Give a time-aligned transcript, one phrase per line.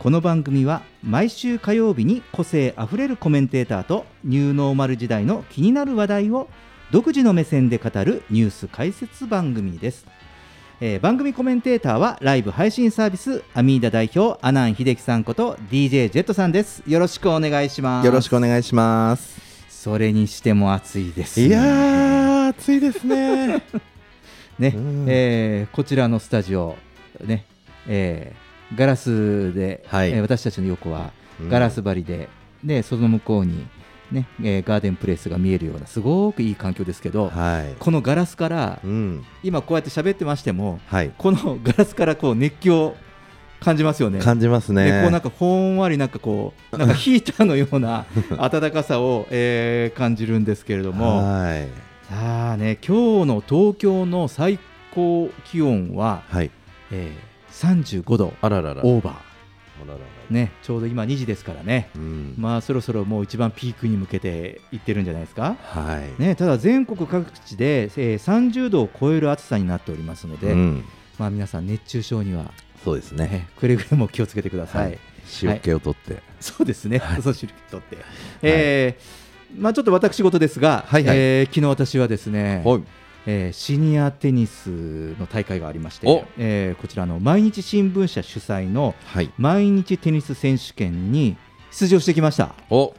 [0.00, 6.48] この番組は毎週火曜日に個性あふれるコメンテーターとニューノーマル時代の気になる話題を
[6.90, 10.06] 独自の目線で語るニュース解説番組です、
[10.80, 16.82] えー番組コメンテーターはライブ配信サービスアミーダ代表阿南秀樹さんこと DJ ジェットさんです。
[16.86, 18.06] よろしくお願いします。
[18.06, 19.38] よろしくお願いします。
[19.68, 21.46] それにしても暑いですね。
[21.46, 23.62] いやー、暑いですね。
[24.58, 25.04] ねうん。
[25.08, 26.78] えーこちらのスタジオ、
[27.22, 27.44] ね
[27.86, 32.28] えーガラスで、はいえー私たちの横はうんガラス張りで、
[32.64, 33.66] でその向こうに、
[34.12, 37.74] ねえーガーデンプレイスが見えるようなすごくいい環境ですけど、はい。
[37.78, 39.24] このガラスからうん。
[39.42, 41.12] 今こうやって喋ってましてもはい。
[41.16, 42.94] このガラスからこう熱気を
[43.60, 44.20] 感じますよね。
[44.20, 44.84] 感じますね。
[44.90, 48.06] でこうなんかほんわりなんかこうなんかヒーターのような
[48.50, 51.18] 暖かさを、えー感じるんですけれども。
[51.18, 51.68] はい。
[52.08, 54.58] さあね、今日の東京の最
[54.94, 56.50] 高気温は、はい。
[56.90, 57.29] えー、
[57.60, 58.82] 35度あららら。
[58.84, 59.20] オーバ。
[60.30, 62.34] ー、ね、ちょうど今2時ですからね、うん。
[62.36, 65.56] まあそろそろもう一番ピークに向けていってるんじゃないですか？
[65.60, 66.22] はい。
[66.22, 70.84] ね、ただ全国各地で、えー、30度を超える暑さになっておりますので、うん。
[71.18, 72.52] まあ皆さん熱中症には、
[72.84, 73.26] そうですね。
[73.26, 74.86] ね、くれぐれも気をつけてください。
[74.86, 74.98] はい
[75.42, 76.22] 塩気を取って。
[76.40, 77.98] そうですね、そう汁気取って。
[78.42, 82.82] えーまあちょっと私事ですが、はいはいえー昨日私はですね、はい。
[83.26, 89.30] えーシニアテニスの大会がありましてお、えーこちらの毎日新聞社主催のはい。
[89.36, 91.36] 毎日テニス選手権に
[91.70, 92.54] 出場してきました。
[92.70, 92.94] お。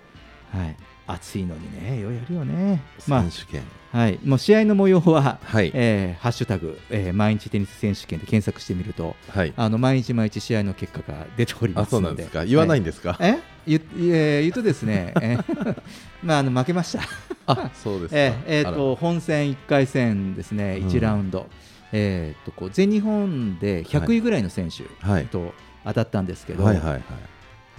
[0.52, 0.78] はい、
[1.14, 2.82] 暑いのにね、ようやるよね。
[3.08, 3.64] ま選手権。
[3.94, 5.72] あ、はい、もう試合の模様は、はい。
[5.74, 9.54] えーハッシュタグ、えー毎日テニス選手権で検索してみると、はい。
[9.58, 12.00] あの毎日毎日試合の結果が出ておりまあ、すので。
[12.00, 12.46] そうなんですか？
[12.46, 13.18] 言わないんでですか？
[13.20, 13.38] え？
[13.68, 15.82] 言えー言うとですね、えー
[16.24, 17.04] まああの負けました。
[17.48, 18.18] あ、そうですか。
[18.20, 21.48] えーえーと本戦1回戦ですね、うん1ラウンド、
[21.92, 24.84] えーとこう全日本で100位ぐらいの選手。
[25.26, 27.02] と当たったんですけど、はいはいはい。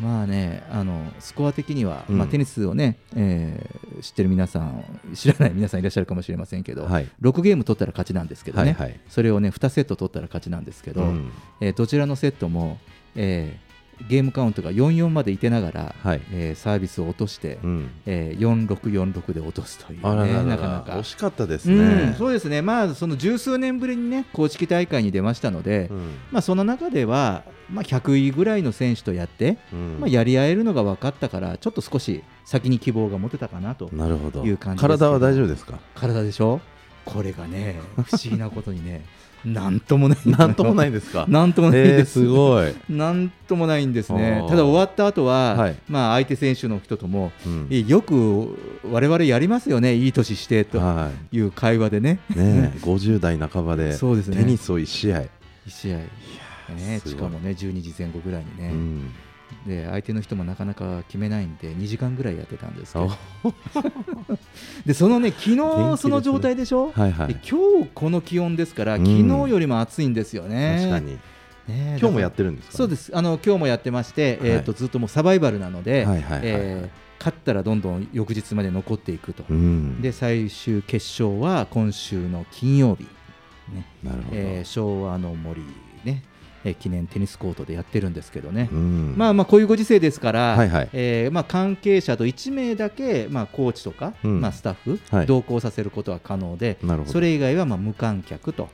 [0.02, 7.08] まあね、あのスコア的には、うんまあ、テニスをね、えー知ってる皆さん、知らない皆さんいらっしゃるかもしれませんけど、はい。
[7.20, 9.00] 6ゲーム取ったら勝ちなんですけどね、はいはい。
[9.08, 11.30] それをね2セット取ったら勝ちなんですけど、うん
[11.60, 12.78] えーどちらのセットも、
[13.14, 13.71] えー
[14.08, 16.20] ゲームカウントが4-4までいてながら、はい。
[16.32, 17.90] えーサービスを落として、うん。
[18.06, 19.98] えー4-6-4-6で落とすという。
[19.98, 20.42] ね、あららら。
[20.42, 20.92] なかなか。
[20.98, 22.14] 惜しかったですうん、ね。
[22.18, 25.98] そうですね、まあ、その十数年ぶりにね、公式大会に出ましたので、うん。
[26.32, 29.96] まあ、その中では、まあ、100位ぐらいの選手とやって、うん。
[30.00, 34.44] まあ、やり合えるのが分かったから、ちょっと少し先に希望が持てたかなと、なるほど。
[34.44, 35.78] いう感じ体は大丈夫ですか？
[35.94, 36.60] 体でしょ、
[37.04, 39.04] これがね、不思議なことにね、
[39.44, 41.26] なんともない、なんともないですか？
[41.30, 42.12] なんともないえー、です。
[42.20, 44.44] すごい、なんともないんですね。
[44.48, 45.76] ただ終わった後は、はい。
[45.88, 47.66] まあ相手選手の人とも、うん。
[47.70, 48.56] えよく
[48.90, 51.38] 我々やりますよね、いい年してとはい。
[51.40, 54.36] う会話でね、いねえ、 50代半ばでそうですね。
[54.38, 55.24] テニスを1試合、
[55.66, 59.10] 一試合、ね、しかもね12時前後ぐらいにね、うん、
[59.66, 63.02] で相手の人もなかなか決めないんで2時間ぐらいやってたんですけあ。
[63.02, 63.54] ど
[64.84, 67.28] でそのね昨日その状態でしょ、はいはい。
[67.28, 69.06] で今日この気温ですからうん。
[69.06, 70.78] 昨日よりも暑いんですよね。
[70.78, 71.18] 確かに、
[71.68, 73.12] ね今日もやってるんですか、らそうです。
[73.14, 83.04] あの今日もやってまして、えー、とずっともうサバイバルなので、勝ったらどんどん翌日まで残っていくと、うん、で最終決勝は今週の金曜日、
[83.72, 83.86] ね。
[84.02, 85.60] なるほど、えー昭和の森。
[85.60, 85.66] ね、
[86.64, 89.14] えー記念テニスコートでやってるんですけどね、うん。
[89.16, 90.88] まあまあこういうご時世ですから、はいはい。
[90.92, 94.40] えーまあ、関係者と1名だけ、まあ、コーチとか、うん。
[94.40, 95.26] まあ、スタッフ、はい。
[95.26, 97.12] 同行させることは可能で、なるほど。
[97.12, 98.68] それ以外はまあ無観客と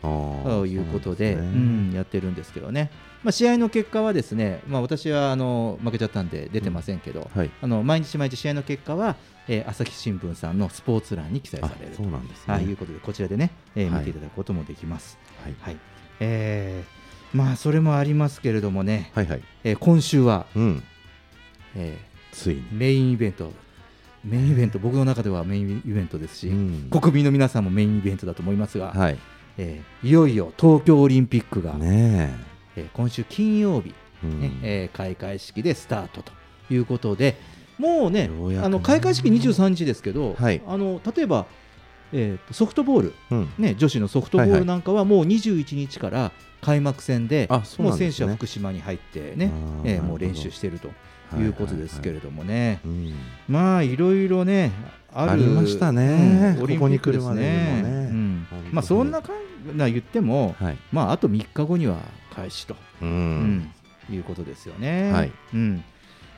[0.66, 2.90] いうことでうそうなんやってるんですけどね、
[3.22, 7.50] まあ、試合の結果はですね、まあ、私はあの負けちゃったんで出てませんけど、はい。
[7.60, 9.16] あの毎日毎日試合の結果は、
[9.48, 12.54] えー朝日新聞さんのスポーツ欄に記載さあれるそうなんですね。
[12.54, 13.98] はい、いうことでこちらでね、えーはい。
[14.00, 15.18] 見ていただくこともできます。
[15.42, 15.54] はい。
[15.60, 15.76] はい。
[16.20, 16.97] えー
[17.32, 19.42] まあそれもありますけれどもね、はいはい。
[19.64, 20.82] えー今週は、うん。
[21.76, 21.98] え
[22.32, 22.62] ついに。
[22.62, 23.52] ーメインイベント。
[24.24, 24.78] メインイベント。
[24.78, 26.88] 僕の中ではメインイベントですし、うん。
[26.90, 29.18] 国民の皆さんもメインイベントだと思いますが、はい。
[29.58, 32.34] えーいよいよ東京オリンピックが、ね
[32.76, 32.80] え。
[32.82, 34.40] ー今週金曜日、えうん。
[34.40, 36.32] ねえー開会式でスタートと
[36.70, 37.36] いうことで
[37.78, 38.28] もうね
[38.62, 40.60] あの開会式23日ですけど、はい。
[40.66, 41.46] あの例えば、
[42.12, 43.48] えーとソフトボール、うん。
[43.58, 49.50] ね、女子のソフトボールなんかはもう21日から開幕戦で、あそうもう選手は福島に入ってね
[49.82, 50.88] あ、ーえーもう練習していると
[51.38, 53.14] いうことですけれどもね、うん。
[53.48, 54.72] まあいろいろね
[55.12, 56.54] ありましたね。
[56.56, 57.32] うんオリンピックですね。
[57.32, 58.08] ここに来るまでにもね。
[58.10, 58.46] うん。
[58.72, 60.76] まあそんなかんな言っても、はい。
[60.92, 61.98] まああと3日後には
[62.34, 63.58] 開始と、ううん。
[63.58, 63.72] ん
[64.10, 65.12] いうことですよね。
[65.12, 65.32] はい。
[65.52, 65.84] うん、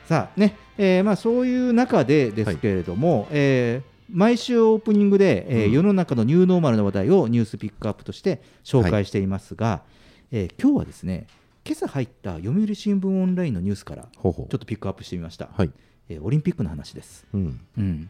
[0.05, 5.71] さあね、えーまあそういう中でですけれども、えー毎週オープニングで、えーうん。
[5.71, 9.83] 世の中のニューノーマルな話題をニュースピックアップとして紹介していますが、
[10.31, 11.27] えー今日はですね
[11.65, 15.71] 今朝入った読売新聞オンラインのニュースからちょっとピックアップしてみました、はい。
[16.09, 17.25] えーオリンピックの話です。
[17.33, 17.59] うん。
[17.77, 18.09] うん。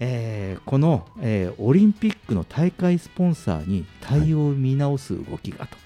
[0.00, 5.76] えーこの、えーオリンピックの大会スポンサーに対応を見直す動きがと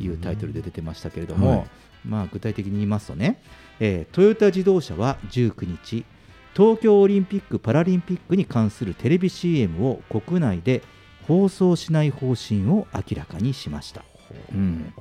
[0.00, 0.08] い。
[0.08, 1.66] うタイトルで出てましたけれども、はい。
[2.04, 3.42] まあ、具体的に言いますとね、
[3.80, 6.04] えートヨタ自動車は19日
[6.56, 10.82] 東京オリンピック・パラリンピックに関するテレビ CM を国内で
[11.26, 14.04] 放送しない方針を明らかにしました。
[14.52, 14.92] うん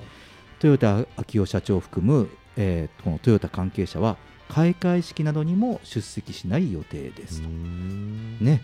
[0.62, 4.18] 豊田昭夫社長を含む、えーこのトヨタ関係者は
[4.50, 7.48] 開会式などにも出席しない予定ですと。
[7.48, 8.62] ね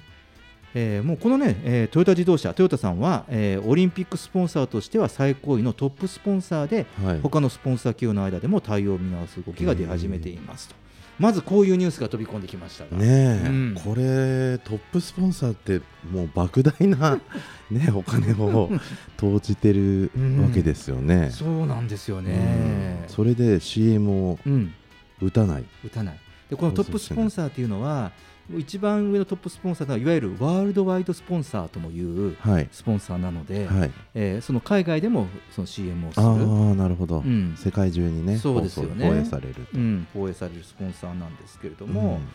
[0.74, 10.76] えーもうこのね、えートヨタ自動車、トヨタさんは、えーオリンピックスポンサーとしては最高位のトップスポンサーで、はい他のスポンサー企業の間でも対応を見直す動きが出始めていますと。
[11.18, 15.82] まずこういうニュースが飛び込んできましたが、ねえ、うんこれトップスポンサーって
[16.12, 17.20] もう莫大な
[17.72, 18.70] ねお金を
[19.18, 21.30] 投じてるわけですよね。
[21.32, 23.10] そうなんですよねうん。
[23.10, 24.74] それで CM をうん、
[25.22, 25.64] 打たない。
[25.86, 26.20] 打たない。
[26.50, 28.12] でこのトップスポンサーっていうのは、
[28.56, 33.92] 一番上のトップスポンサーはいわゆるワールドワイドスポンサーともいうはいスポンサーなので、はい。
[34.14, 36.46] えーその海外でもその CM をすある。
[36.46, 39.56] あなるほど、うん世界中にねそうですよね放映される。
[39.74, 42.28] うん、放映されるスポンサーなんですけれども、うん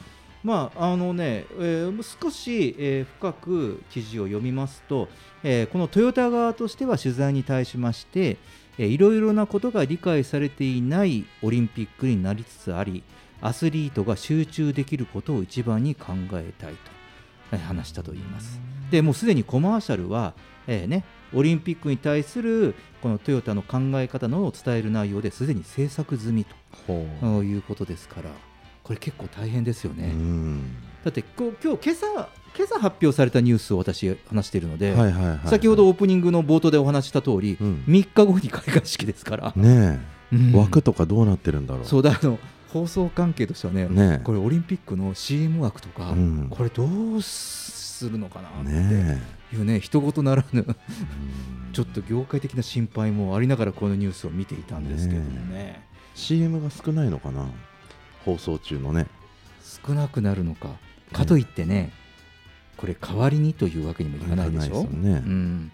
[0.42, 5.08] まああのね、えー少し、えー深く記事を読みますと、
[5.44, 8.38] えーこのトヨタ側としては取材に対しまして、
[8.78, 13.04] えーいろいろなことが理解されていないオリンピックになりつつあり、
[13.40, 16.78] アスリートが集中できることを一番に考えたいと、
[17.52, 18.60] えー話したといいます。
[18.90, 20.34] でもうすでにコマーシャルは、
[20.66, 26.60] えーね、オリンピックに対するこのトヨタの考え方のを伝える内容ですでに制作済みと。
[27.42, 28.30] いうことですから、
[28.82, 30.10] これ結構大変ですよね。
[30.12, 34.94] うんだって今日今朝今朝発表されたニュースを私話しているので、
[35.46, 40.00] 先ほどオープニングの冒頭でお話しした通り、うん3日後に開会式ですから、ね
[40.32, 41.84] え、うん枠とかどうなってるんだろう。
[41.84, 42.38] そうだあの
[42.72, 44.20] 放送関係としてはねね。
[44.24, 46.46] これオリンピックの CM 枠とか、うん。
[46.50, 49.20] これどうするのかなってね。
[49.52, 50.64] いうね一言ならぬ
[51.72, 55.82] ちょっと業界的な心配もありながらこのニュースを見ていたんですけどもね。
[56.14, 57.48] CM が少ないのかな？
[58.24, 59.06] 放送中のね。
[59.86, 60.68] 少なくなるのか
[61.12, 61.92] かといってね
[62.76, 64.84] これ代わりにというわけにもいかないでしょ？
[64.84, 65.10] ね。
[65.10, 65.72] うん、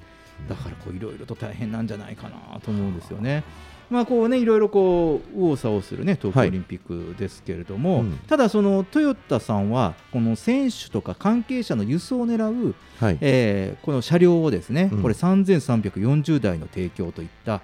[0.49, 3.45] だからこういろいろと大変なんじゃないかなと思うんですよね。
[3.91, 13.19] まあこうねいろいろこう右往左往するね東京はいオリンピックですけれども、うんただそのトヨタさんはこの選手とか関係者の輸送を狙う、はい。
[13.21, 17.61] えーこの車両をですね、うんこれ3340台の提供といった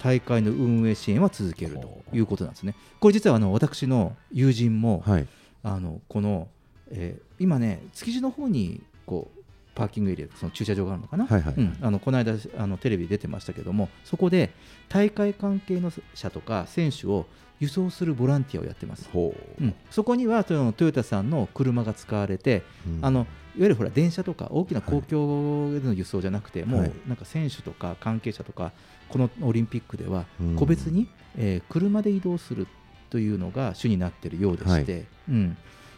[0.00, 2.74] 大会の運営支援は続けるということなんですね。
[3.00, 5.26] これ実はあの私の友人も、はい。
[5.62, 6.48] あのこの、
[6.90, 9.40] えー今ね築地の方にこう
[9.76, 11.54] パーキングエリアその駐車場があるのかな、はいはい。
[11.56, 11.76] うん。
[11.80, 14.50] あのこの間あのテレビで出てましたけどもそこで
[14.88, 17.26] 大会関係の車とか選手を
[17.60, 19.64] 輸送するボランティアをやってます、ほう。
[19.64, 23.04] うん、そこにはそのトヨタさんの車が使われて、うん。
[23.04, 23.26] あのいわ
[23.58, 26.88] ゆるほら電車とか大きな公共での輸送じゃなくて、もはい。
[26.88, 28.72] うなんか選手とか関係者とか
[29.08, 30.56] このオリンピックではうん。
[30.56, 32.66] 個別に、えー車で移動する
[33.08, 35.56] というのが主になっているようでして、うん、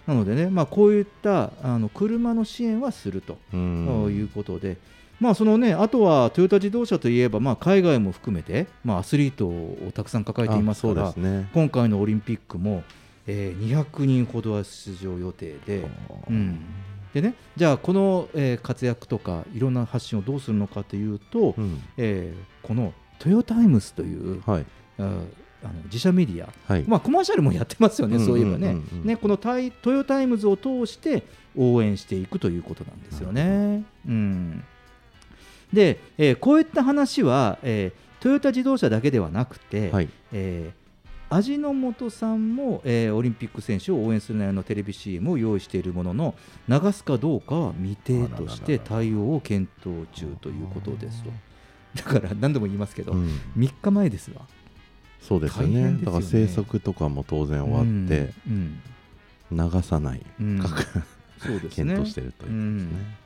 [0.09, 4.07] なのでね、まあ、こういったあの車の支援はするとうん。
[4.11, 4.79] いうことで、
[5.21, 11.51] まあそのね、あとはトヨタ自動車といえば、まあ、海外も含めて、まあ、アスリートをたくさん抱えていますかあら、ね。
[11.53, 12.83] 今回のオリンピックも、
[13.27, 15.87] えー200人ほどは出場予定で、
[16.31, 16.59] うん。
[17.13, 21.83] でね、じゃあ、この、えー活躍とか、いろんな発信をどうするのかというと、うん。
[21.99, 24.67] えーこのトヨタイムスという、はい
[25.63, 26.85] ああの自社メディア、はい。
[26.87, 28.77] まあ、コマーシャルもやってますよね、うんそういえばね。
[29.05, 31.25] ね、このタイトヨタイムズを通して
[31.57, 33.85] 応援していくということなんですよね。
[34.07, 34.65] うん、
[35.73, 40.09] で、えーこういった話は、えートヨタ自動車だけではなくて、はい。
[40.33, 40.79] えー
[41.31, 46.35] 味の素さんも、えーオリンピック選手を応援する内容のテレビ CM を用意しているものの
[46.69, 51.31] 流すかどうかは未定として対応を検討中ということですと。
[51.97, 53.41] だから何度も言いますけど、うん。
[53.57, 54.43] 3日前ですわ
[55.21, 55.99] そうですよ大ねね。
[56.05, 58.81] だから制作とかも当然終わってうん
[59.51, 60.63] 流さない、うん。
[61.71, 63.17] 検討してるということですね、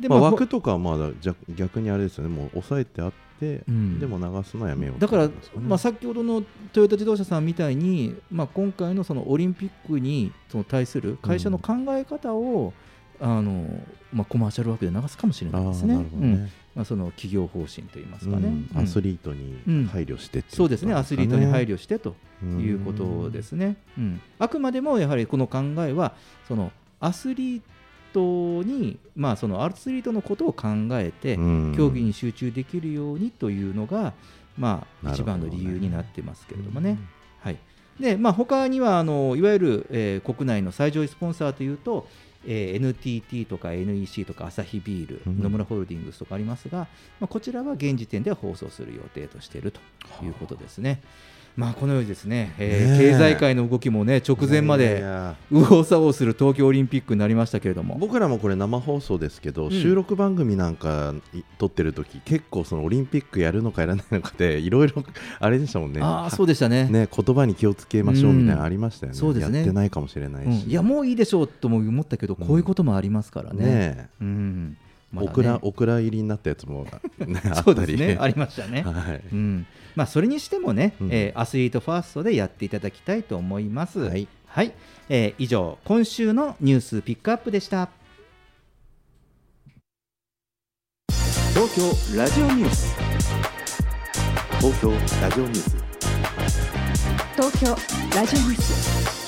[0.00, 2.30] でまあ、まあ枠とかはまだじゃ逆にあれですよね。
[2.30, 4.00] もう抑えてあって、うん。
[4.00, 5.30] でも流すのはやめようだから、
[5.60, 6.42] まあ、先ほどの
[6.72, 12.72] トヨタ自動車さんみたいに、まあ、今回のそのオリンピックにその対する会社の考え方を、
[13.20, 13.66] あの
[14.12, 16.50] まあ、コマーシャル枠で流すかもしれないですね。
[16.74, 23.76] まあ、その企業方針といいますかね、アスリートに配慮してそうですね、アスリートに配慮慮してということですね。
[23.98, 24.20] うん。
[24.38, 26.14] あくまでもやはりこの考えは、
[26.48, 27.62] そのアスリー
[28.12, 34.12] トに、まあ、そのアスリートのことを考えて、競技に集中できるようにというのが、
[34.58, 36.98] まあ、一番の理由になってますけれどもね。
[37.40, 37.58] はい。
[37.98, 42.08] でまあ、他にはあのいわゆる、えー国内の最上位スポンサーというと、
[42.46, 49.80] えー NTT とか NEC とかアサヒビール、うん野村ホールディングスとかありますが、まあ、こちらは現時点では放送する予定としていると
[50.24, 51.00] いうことですね。
[51.56, 53.12] まあ、このようにですね、えーねえ。
[53.12, 57.96] 経済界の動きもね直前までや右往左往する東京オリンピックになりましたけれども。
[57.98, 59.70] 僕らもこれ生放送ですけど、ん。
[59.70, 65.04] 収録番組なんかい撮ってる時結構そのオリンピックやるのかやらないのかでいろいろ
[65.38, 66.00] あれでしたもんね。
[66.02, 66.88] ああそうでしたね。
[66.90, 69.58] ね言葉に気をつけましょうみたいなのありましたよね,、そうですね。
[69.58, 70.70] やってないかもしれないし、うん。
[70.70, 73.64] いやもういいでしょうとも思ったけど、こういうこともありますからね。
[73.64, 74.76] ねうん
[75.12, 75.32] まだね。
[75.32, 76.84] オクラオクラ入りになったやつも、
[77.18, 77.96] ね、 あったり。
[77.96, 78.82] ですね、 ありましたね。
[78.82, 79.22] はい。
[79.32, 79.66] うん。
[79.96, 81.08] まあ、それにしてもね、うん。
[81.12, 83.98] えーアスリートファーストでやっていただきたいと思います。
[84.00, 84.28] はい、
[85.08, 87.88] えー以上、今週のニュースピックアップでした。
[91.52, 92.94] 東京ラジオニュース。
[94.60, 95.76] 東京ラジオニュース。
[97.36, 97.70] 東京
[98.16, 99.16] ラジオニュース「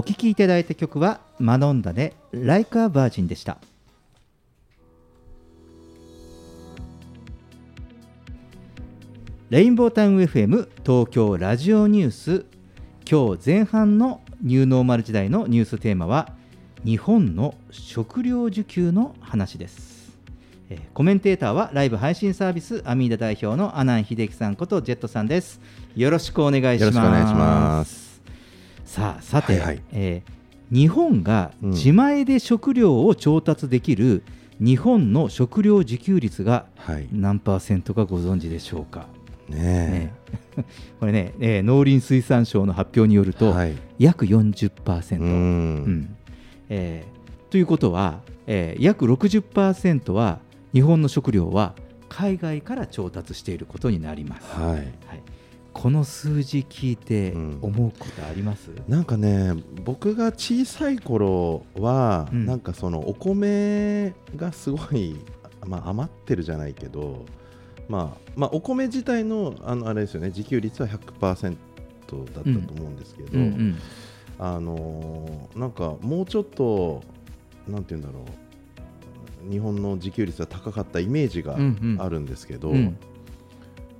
[0.00, 3.58] お聴きいただいた曲はマドンダで Like a Virgin でした。
[9.50, 12.46] レインボータウン FM 東京ラジオニュース。
[13.06, 16.32] 今日前半のニューノーマル時代のニューステーマは
[16.82, 20.16] 日本の食料需給の話です、
[20.70, 25.60] えコメンテーターはライブ配信サービスアミーダ代表の阿南秀樹さんことジェットさんです。
[25.94, 28.09] よろしくお願いします。
[28.90, 29.82] さあさて、はいはい。
[29.92, 30.40] えー
[30.72, 31.70] 日本がうん。
[31.70, 34.22] 自前で食料を調達できる
[34.60, 37.08] 日本の食料自給率がはい。
[37.12, 39.06] 何パーセントかご存知でしょうか、
[39.48, 40.14] ねね
[41.00, 43.74] これね、えー農林水産省の発表によると、はい。
[43.98, 45.84] 約40%、ううん。
[45.86, 46.16] ん。
[46.68, 50.38] えーということは、えー約60%は
[50.72, 51.74] 日本の食料は
[52.08, 54.70] 海外から調達していることになります、はい。
[54.72, 54.88] はい、
[55.72, 57.58] この数字聞いてうん。
[57.62, 62.46] 思うことあります、なんかね僕が小さい頃は、うん。
[62.46, 65.16] なんかそのお米がすごい、
[65.66, 67.24] まあ、余ってるじゃないけど、
[67.88, 71.56] まあ、まあお米自体のあのあれですよね自給率は100%だっ
[72.08, 73.78] たと思うんですけど、うんうん。
[74.38, 77.02] あのーなんかもうちょっと
[77.68, 78.24] なんて言うんだろ
[79.48, 82.02] う日本の自給率が高かったイメージがうんうん。
[82.02, 82.96] あるんですけど、うん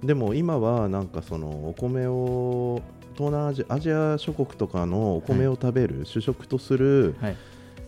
[0.03, 2.83] でも今はなんかそのお米を
[3.15, 7.37] 東南アジアアジア諸国とかのお米を食べる、主食とする、はい。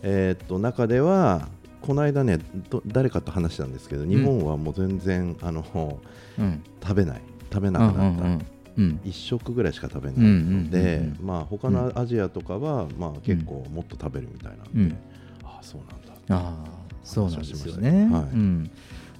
[0.03, 1.47] えーっと中では
[1.81, 2.37] この間ね
[2.69, 5.99] ど誰かと話したんですけど日本はもう全然、あの
[6.37, 6.63] うん。
[6.81, 7.21] 食べない。
[7.51, 8.45] 食べなくなった、うんうん
[8.75, 11.27] うん一食ぐらいしか食べないうんうんので、うんうん。
[11.27, 14.97] まあ他のアジアとかは、まあ結構もっと食べるみたいなんで、うん。
[15.43, 15.87] ああそうなん
[16.27, 16.35] だ。
[16.35, 17.91] ああそうなんですよね。
[18.05, 18.13] ね。
[18.13, 18.23] はい。
[18.23, 18.71] うん。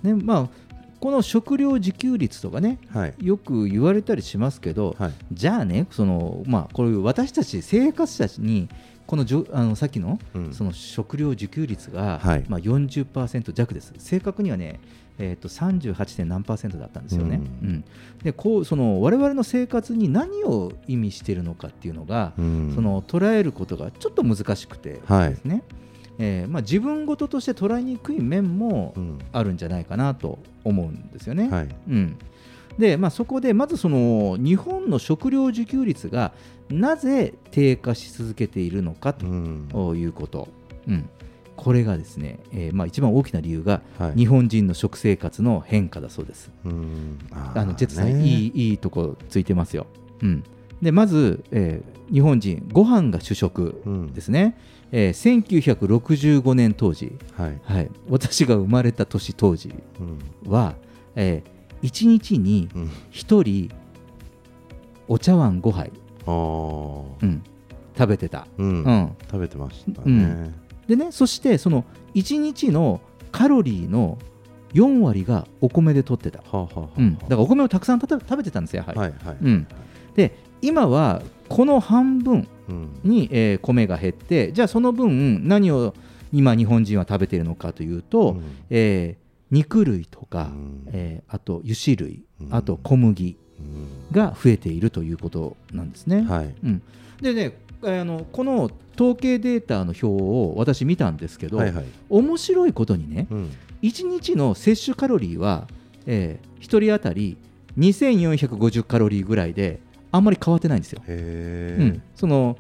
[0.01, 0.49] ねまあ、
[1.03, 3.13] この食料自給率とかねはい。
[3.19, 5.13] よく言われたりしますけど、はい。
[5.33, 8.69] じゃあねその、まあ、こういう私たち生活者に
[9.05, 10.53] このじょあのさっきのうん。
[10.53, 12.45] その食料自給率が、はい。
[12.47, 13.91] まあ、40%弱です。
[13.97, 14.79] 正確にはね、
[15.17, 16.15] えー、と 38.
[16.15, 17.41] 点何パーセントだったんですよね。
[17.61, 17.69] うん。
[17.69, 17.83] うん。
[18.23, 22.71] でこうその我々の生活に何を意味しているのかっていうのが、うん。
[22.73, 25.63] その捉えることがちょっと難しくてはいですね、
[26.19, 29.19] えーまあ、自分事として捉えにくい面もうん。
[29.32, 31.49] あるんじゃないかなと思うんですよね。
[31.49, 31.76] はい。
[31.89, 32.17] うん。
[32.78, 36.34] でまあ、そこでまずその日本の食料自給率が
[36.69, 39.67] なぜ低下し続けているのかうん。
[39.71, 40.47] ということ、
[40.88, 41.10] うん。
[41.56, 44.17] これがですね、えーまあ、一番大きな理由がはい。
[44.19, 46.52] 日本人の食生活の変化だそうです。
[46.65, 47.19] うん。
[47.32, 48.26] あーあのジェットさん、ね。
[48.26, 49.86] いいいいとこついてますよ。
[50.23, 50.43] うん、
[50.84, 54.13] でまず、えー日本人ご飯が主食うん。
[54.13, 54.56] ですね、
[54.91, 55.43] えー
[55.89, 57.60] 1965年当時、はい。
[57.63, 59.74] はい、私が生まれた年当時
[60.46, 60.52] うん。
[60.52, 60.76] は、
[61.15, 61.41] え
[61.82, 62.91] 1日にうん。
[63.12, 63.72] 1人
[65.08, 65.91] お茶碗5杯、
[66.26, 67.04] あー。
[67.22, 67.43] うん、
[67.98, 68.84] 食べてた、うん。
[68.84, 69.12] うん。
[69.26, 70.54] 食べてましたうね
[70.88, 73.00] でねそしてその1日の
[73.32, 74.19] カロリーの
[74.74, 79.38] 4割がお米で取ってた、はあはあはあうん、だからお米をたくさん食べ食べてたんですよやはり、はいはい。
[79.41, 79.67] うん、
[80.15, 82.89] で今はこの半分うん。
[83.04, 85.93] に、えー米が減ってじゃあその分何を
[86.32, 88.43] 今日本人は食べているのかというと、うん。
[88.69, 90.84] えー肉類とか、うん。
[90.88, 92.56] えーあと油脂類うん。
[92.56, 94.15] あと小麦うん。
[94.15, 96.21] が増えているということなんですね。
[96.21, 96.56] はい。
[96.63, 96.82] うん、
[97.21, 101.86] でねあのこの統計データの表を私見たんですけど、はいはい。
[102.10, 103.52] 面白いことにねうん。
[103.82, 105.67] 1日の摂取カロリーは、
[106.06, 107.36] え1人当たり
[107.78, 109.80] 2450カロリーぐらいで
[110.13, 111.02] あんまり変わってないんですよ。
[111.08, 112.56] うん、その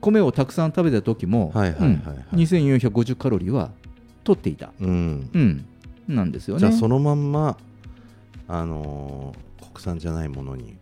[0.00, 1.98] 米をたくさん食べた時も、はいはいはいはい
[2.32, 3.70] うん2450カロリーは
[4.22, 5.64] 取っていた、うんうん、
[6.06, 6.60] なんですよね。
[6.60, 7.58] じゃあそのまんま
[8.46, 10.76] あのー国産じゃないものに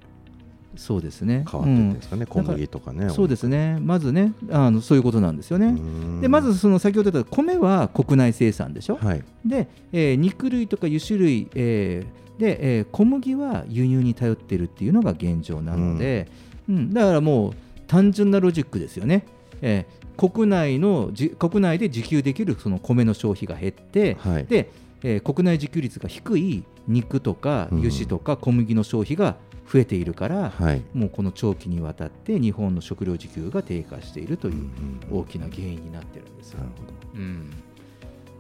[0.77, 1.45] そうですね。
[1.51, 3.79] 変わっていってんですかねうん小麦とかねそうですね。
[3.81, 5.69] まずね、あのそういうことなんですよね。
[5.69, 8.97] うんでまずその先ほど言った米は国内生産でしょ。
[8.97, 16.29] はいで、えー肉類とか油脂類、えーで、えー小麦は輸入に頼ってるっていうのが現状なので、
[16.68, 16.92] うん。
[16.92, 17.53] だからもう
[17.87, 19.27] 単純なロジックですよね。
[19.62, 24.46] えー国内のじ国内で自給できるその米の消費が減って、はい。
[24.46, 24.70] で、
[25.03, 27.79] えー国内自給率が低い肉とかうん。
[27.81, 29.37] 油脂とか小麦の消費が
[29.70, 30.83] 増えているから、はい。
[30.94, 35.01] もうこの長期にわたって日本の食料自給が低下しているといううん。
[35.11, 36.61] 大きな原因になってるんですよ。
[36.61, 36.92] なるほど。
[37.14, 37.51] うん、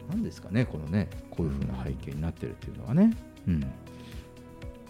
[0.08, 3.12] なんですかね、このね、こういうふうな背景になってるっていうのはね。
[3.46, 3.60] うん、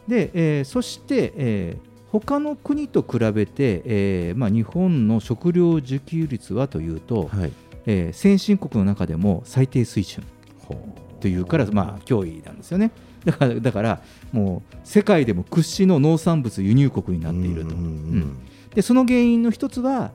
[0.08, 7.52] で、えーそして、えー他の国と比べて、えーまあ、日本の食料自給率はというと、はい。
[7.84, 10.24] えー先進国の中でも最低水準
[10.66, 10.76] ほ
[11.20, 12.90] というから、まあ、脅威なんですよね。
[13.24, 17.74] だから、だからもう世界でも屈指の農産物輸入国になっていると。
[17.74, 18.36] うんうんうん
[18.74, 20.12] でその原因の一つは、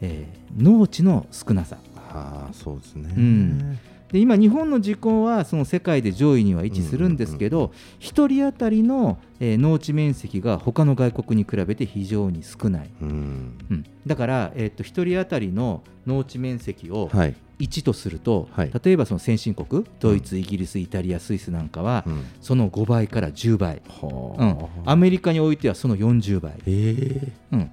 [0.00, 1.78] ええー農地の少なさ。
[1.96, 3.78] ああそうですね、うん
[4.14, 13.58] で今、日本の人口はその世界で上位には位置するんですけど、1人当たりの、えー農地面積が他の外国に比べて非常に少ない、うん。
[13.68, 13.84] うん。
[14.06, 18.70] だから、えー、と1人当たりの農地面積をはい、1とすると、はい。
[18.84, 22.24] 例えばその先進国、ドイツ、イギリス、イタリア、スイスなんかは、うん。
[22.40, 27.32] その5倍から10倍、はうん、アメリカにおいてはその40倍、ええ。
[27.50, 27.70] うん、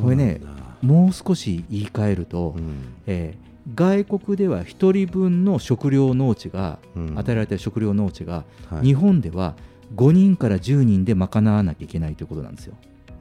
[0.00, 0.40] これね
[0.80, 2.94] もう少し言い換えると、うん。
[3.06, 3.41] えー
[3.74, 7.18] 外国では1人分の食料農地が、うん。
[7.18, 8.86] 与えられた食料農地が、はい。
[8.86, 9.54] 日本では
[9.94, 12.74] 5人から10人で賄わなきゃいけないということなんですよ。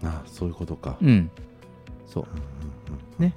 [0.04, 1.30] あそういうことか、うん、
[2.08, 2.24] そう。
[2.24, 2.28] う
[2.94, 3.34] んうんね。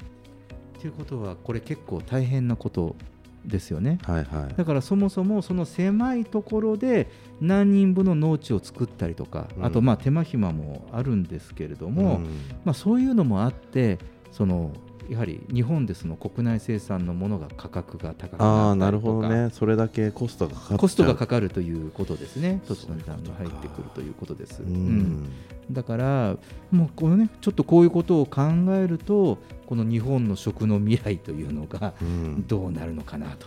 [0.81, 2.97] ということはこれ結構大変なこと
[3.45, 3.99] ですよね。
[4.03, 4.55] はいはい。
[4.57, 9.65] だからそもそもその狭いところで何人分の農地を作ったりとか、うん。
[9.65, 12.25] あとまあ手間暇もあるんですけれども、うん。
[12.65, 13.99] まあ、そういうのもあって
[14.33, 14.73] その
[15.09, 19.51] やはり日本でその国内生産のものが価格が高くああなるほどね。
[19.53, 20.79] それだけコストがかかっちゃう。
[20.79, 24.63] コストがかかるということですね、土地の値段が入ってくるということです。
[24.63, 24.73] ううん。
[24.75, 25.31] ん
[25.71, 26.37] だから、
[26.71, 28.43] もうこのね、ちょっとこういうことを考
[28.75, 32.45] えると、この日本の食の未来というのがうん。
[32.47, 33.47] どうなるのかなと、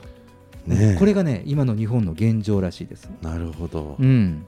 [0.67, 0.95] ねえ。
[0.97, 3.09] これがね、今の日本の現状らしいです。
[3.21, 4.45] なるほど、いうん。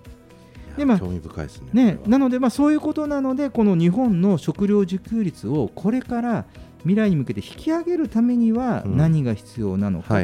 [0.71, 6.45] やでまあ興味深いですねね、なので、まあ、そういうことなので、この日本の食料自給率をこれから
[6.79, 8.97] 未来に向けて引き上げるためにはうん。
[8.97, 10.19] 何が必要なのかとは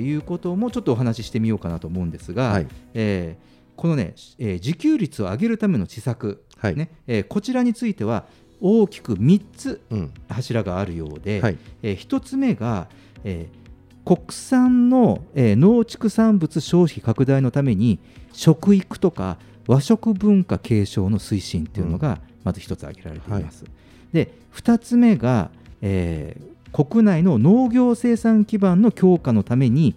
[0.00, 2.66] いうこともちょっとお話ししてみようかなと思うんですが、はい。
[2.94, 6.76] えーこのね、えー自給率を上げるための施策、はい。
[6.76, 8.26] ねえーこちらについては
[8.60, 10.10] 大きく3つうん。
[10.28, 11.58] 柱があるようで、はい。
[11.82, 12.88] え1つ目が、
[13.24, 13.64] えー
[14.06, 17.98] 国産の、えー農畜産物消費拡大のために
[18.32, 23.64] 食育とか和食文化継承の推進というのがまず1つ挙げられています。
[24.14, 25.50] で2つ目が、
[25.82, 29.94] えー国内の農業生産基盤の強化のために、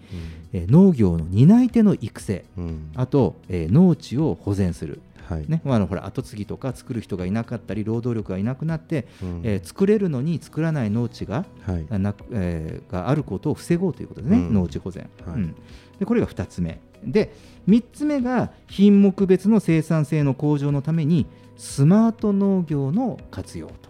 [0.54, 2.46] えー農業の担い手の育成。
[2.56, 2.92] うん。
[2.96, 5.46] あと、えー農地を保全する、はい。
[5.48, 9.42] ねまあ、あのほら後継ぎとか作る人がいなかったり労働力がいなくなって、うん。
[9.44, 11.86] えー作れるのに作らない農地がはい。
[11.90, 14.54] あなく、えーがあることを防ごうということですね、うん。
[14.54, 15.36] 農地保全、はい。
[15.36, 15.56] うん。
[15.98, 16.80] でこれが2つ目。
[17.04, 17.34] で
[17.68, 21.26] 3つ目が品目別の生産性の向上のために
[21.58, 23.87] スマート農業の活用と、はあ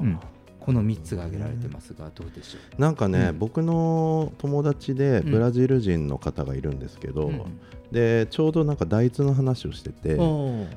[0.00, 0.18] うん。
[0.60, 2.80] この3つが挙げられてますがどうでしょう？
[2.80, 3.38] なんかね、うん。
[3.38, 7.42] 僕の友達でブラジル人の方がいるんですけど、うん。
[7.90, 10.16] でちょうどなんか大豆の話をしてて、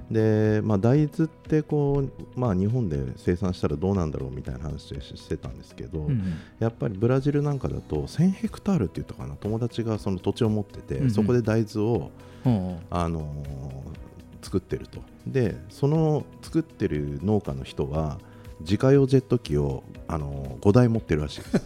[0.09, 6.07] で、まあ、大豆ってこう、まあ、日本で生産したらどうなんだろうみたいな話をしてたんですけど、
[6.59, 12.11] やっぱりブラジルなんかだと1000ヘクタールって言ったかな友達がその土地を持ってて、そこで大豆を、
[12.89, 14.03] あのー
[14.41, 14.99] 作ってると。
[15.25, 18.19] でその作ってる農家の人は
[18.63, 21.61] 自家用ジェット機を、あのー5台持ってるらしいです。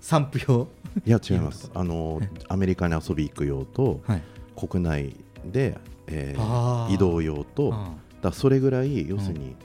[0.00, 0.68] 散布用、
[1.06, 1.70] いや違います。
[1.74, 4.22] あのーアメリカに遊び行く用とはい、
[4.56, 7.74] 国内で、えー移動用と
[8.20, 9.56] だそれぐらい要するに、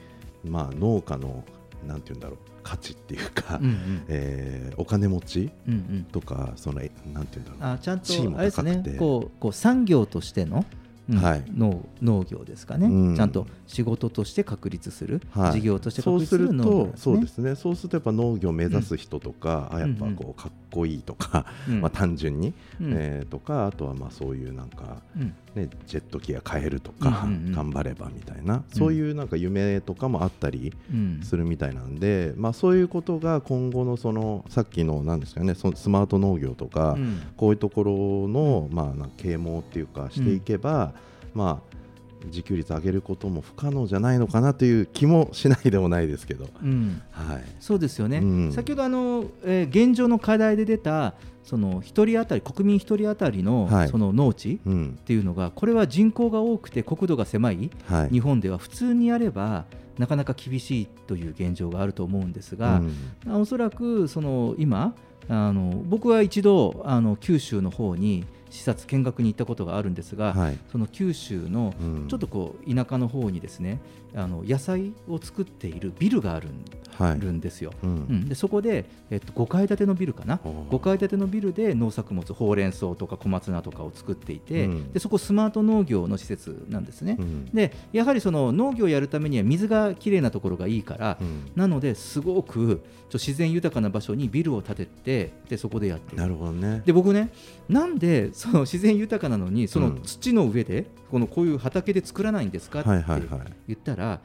[0.44, 1.44] まあ、農家の
[1.86, 4.04] なんて言うんだろう価値っていうか、ーうんうん。
[4.08, 6.04] えーお金持ちうんうん。
[6.10, 10.79] とかそのえなんて言うんだろうあちゃんとあれですねこうこう産業としての、うん
[11.16, 11.44] はい。
[11.56, 13.16] 農農業ですかね、うん。
[13.16, 15.52] ちゃんと仕事として確立する、はい。
[15.52, 16.92] 事業としてそうする確立する農業ね。
[16.96, 17.54] そうですね。
[17.54, 21.80] そうするとやっぱ農業を目指す人とか、あやっぱこうかっこいいとか、うん。
[21.80, 22.92] まあ、単純に、うん。
[22.94, 25.34] えーとかあとはまあそういうなんか、うん。
[25.54, 27.52] ね、ジェット機が買えるとか、うんうんうん。
[27.52, 31.20] 頑張ればみたいなそういうなんか夢とかもあったりうん。
[31.22, 37.20] するみたいなんで、まあ、そういうことが今後のそのさっきのなんですかねそのスマート農業とか、うん。
[37.36, 40.92] こういうところの、まあ、な啓蒙っていうかしていけば、
[41.34, 41.80] まあ
[42.26, 47.02] 自給率上げることも不可能じゃないのかなという気もしないでもないですけど、うん。
[47.10, 48.52] はい、そうですよね、うん。
[48.52, 53.88] 先ほどあの、えー現状の課題で出たその一人当たり国民一人当たりの、はい。
[53.88, 54.98] その農地うん。
[55.00, 59.64] っていうのがこれは人口が多くて国土が狭いはい、日本では普通にやれば
[59.98, 63.32] なかなか厳しいという現状があると思うんですが、うん。
[63.32, 64.94] あおそらくその今
[65.28, 70.58] あの僕は一度あの九州の方に視察見学に行ったことがあるんですが、はい。
[70.70, 72.08] その九州のうん。
[72.08, 73.80] ちょっとこう田舎の方にですね
[74.14, 77.72] あの野菜を作っているビルがあるん,、ですよ。
[77.82, 77.90] うん。
[77.90, 80.40] うん、でそこで、えっと、5階建てのビルかな。
[80.44, 84.92] おー5階建てのビルで農作物ほうれん草とか小松菜とかを作っていて、うん。
[84.92, 87.16] でそこスマート農業の施設なんですね。
[87.18, 87.44] うん。
[87.46, 91.50] でやはりその農業をやるためには水がきれいなところがいいから、うん。
[91.56, 96.18] なのですごくちょ自然豊かな場所にビルを建ててでそこでやってる。
[96.18, 96.82] なるほどね。
[96.84, 97.30] で僕ね
[97.68, 100.02] なんでその自然豊かなのにそうのん。
[100.02, 103.40] 土の上で、このこういう畑で作らないんですかってはいはいはい。
[103.68, 104.20] 言ったら、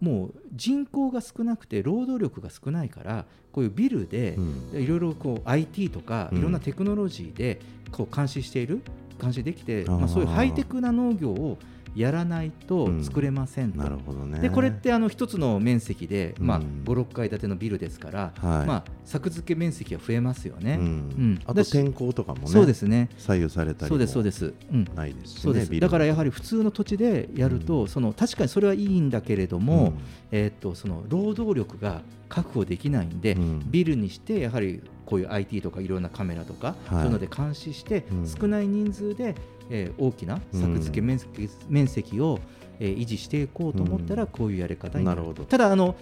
[0.00, 4.82] もう人口が少なくて労働力が少ないからこういうビルでうん。
[4.82, 6.38] いろいろこう IT とかうん。
[6.38, 7.60] いろんなテクノロジーで
[7.92, 8.82] こう監視している
[9.20, 11.58] 監視できて、まあ、そういうハイテクな農業を
[11.96, 13.78] やらないと作れませんと。
[13.78, 14.38] なるほどね。
[14.40, 18.66] でこれってあの一つの面積で、まあ、うん56階建てのビルですから、はい。
[18.66, 20.74] まあ、作付け面積は増えますよね。
[20.74, 20.86] うん。
[20.86, 21.40] うん。
[21.46, 23.08] あと天候とかもねそうですね。
[23.16, 25.80] 左右されたりもそうですそうです、うん、ないですそうです。
[25.80, 27.88] だからやはり普通の土地でやると、うん。
[27.88, 29.98] その確かにそれはいいんだけれども、うん。
[30.32, 33.70] えーっとその労働力が確保できないんで、うん。
[33.70, 36.76] ビルにしてやはりこういう IT とかいろんなカメラとか、はい。
[36.90, 38.28] そういうので監視して、うん。
[38.28, 39.34] 少ない人数で、
[39.70, 42.38] えー大きな作付け面積,、面積を、
[42.78, 44.28] えー維持していこうと思ったら、うん。
[44.28, 45.22] こういうやり方になる。
[45.22, 45.44] ほど。
[45.44, 45.96] ただあの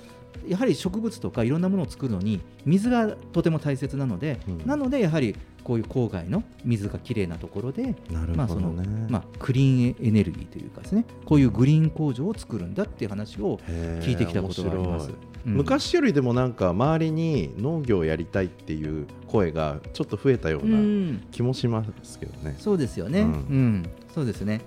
[0.49, 4.67] やはり植物とかいろんなものを作るのに水がとても大切なので、うん。
[4.67, 7.95] なのでやはりこういう郊外の水がきれいなところで
[8.37, 8.73] まあその
[9.09, 13.59] まあ、クリーンエネルギーというかですねこういうグリーン工場を作るんだっていう話を
[14.01, 15.11] 聞いてきたことがあります
[15.45, 21.21] 昔よりでもなんか周りに農業をやりたいっていう声がちょっと増えたよううなん。
[21.31, 22.57] 気もしますけどね。
[22.59, 23.31] そうですよね、ううん。
[23.77, 24.61] んそうですね。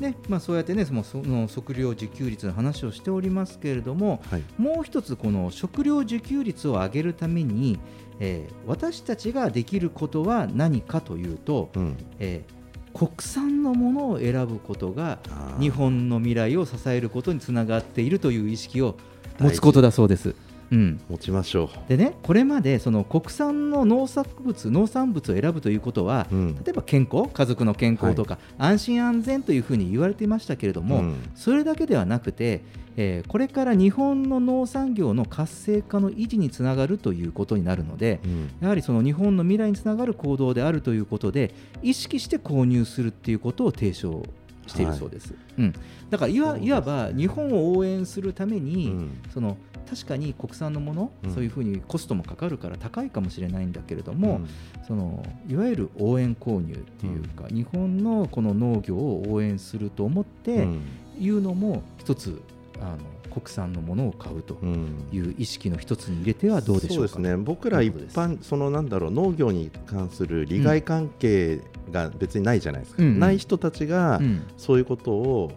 [0.00, 4.42] で、まあ、そうやってねそのその食料自給率の話をしておりますけれどもはい。
[4.58, 7.78] もう一つこの食料自給率を上げるために、
[8.18, 11.96] えー私たちができることは何かというと、うん。
[12.18, 12.64] えー
[12.96, 15.18] 国産のものを選ぶことが
[15.58, 18.94] 日本の未来を支えることにつながっているという意識を
[19.38, 20.34] 持つことだそうです。
[20.70, 26.34] うん、持ちましょでねこれまでその国産の農作物農産物を選ぶということは、う。
[26.34, 26.54] うん。
[26.56, 31.30] 例えば健康家族の健康とか、安心安全というふうに言われていましたけれども、うん。
[31.34, 32.62] それだけではなくて、
[32.96, 38.50] えーこれから日本の農産業の活性化の維持につながるということになるので、うん。
[38.60, 44.22] やはりその日本の未来につながる行動であるということで意識して購入するっていうことを提唱
[44.66, 45.72] しているそうです、うん、
[46.10, 49.10] だからいわ,、いわば日本を応援するために、うん。
[49.32, 49.56] その
[49.88, 51.34] 確かに国産のもの、うん。
[51.34, 54.40] そういうふうにコストもかかるから高いかもしれないんだけれども、
[54.86, 60.80] そのいわゆる応援購入っていうか、日本のこの農業を応援すると思っうてん。
[61.20, 62.42] いうのも一つ
[62.80, 62.98] あの
[63.32, 65.04] 国産のものを買うとうん。
[65.12, 67.12] いう意識の一つに入れてはどうでしょうか。
[67.12, 67.36] そうですね。
[67.36, 73.18] 僕ら一般そのなんだろう農業に関する利害関係が別にないじゃないですか、うんうん。
[73.20, 74.42] ない人たちがうん。
[74.56, 75.52] そういうことを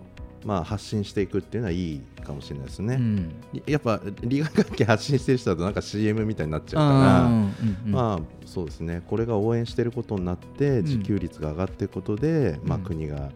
[0.45, 3.33] まあ発信していくっていうのはいいかもしれないですね、うん。
[3.65, 7.53] やっぱ利害関係発信してる人だとなんか CM みたいになっちゃうからうん
[7.85, 9.01] うんまあそうですね。
[9.07, 10.83] これが応援していることになってん。
[10.83, 12.83] 自給率が上がっていくことで、まあうん。
[12.83, 13.29] 国が、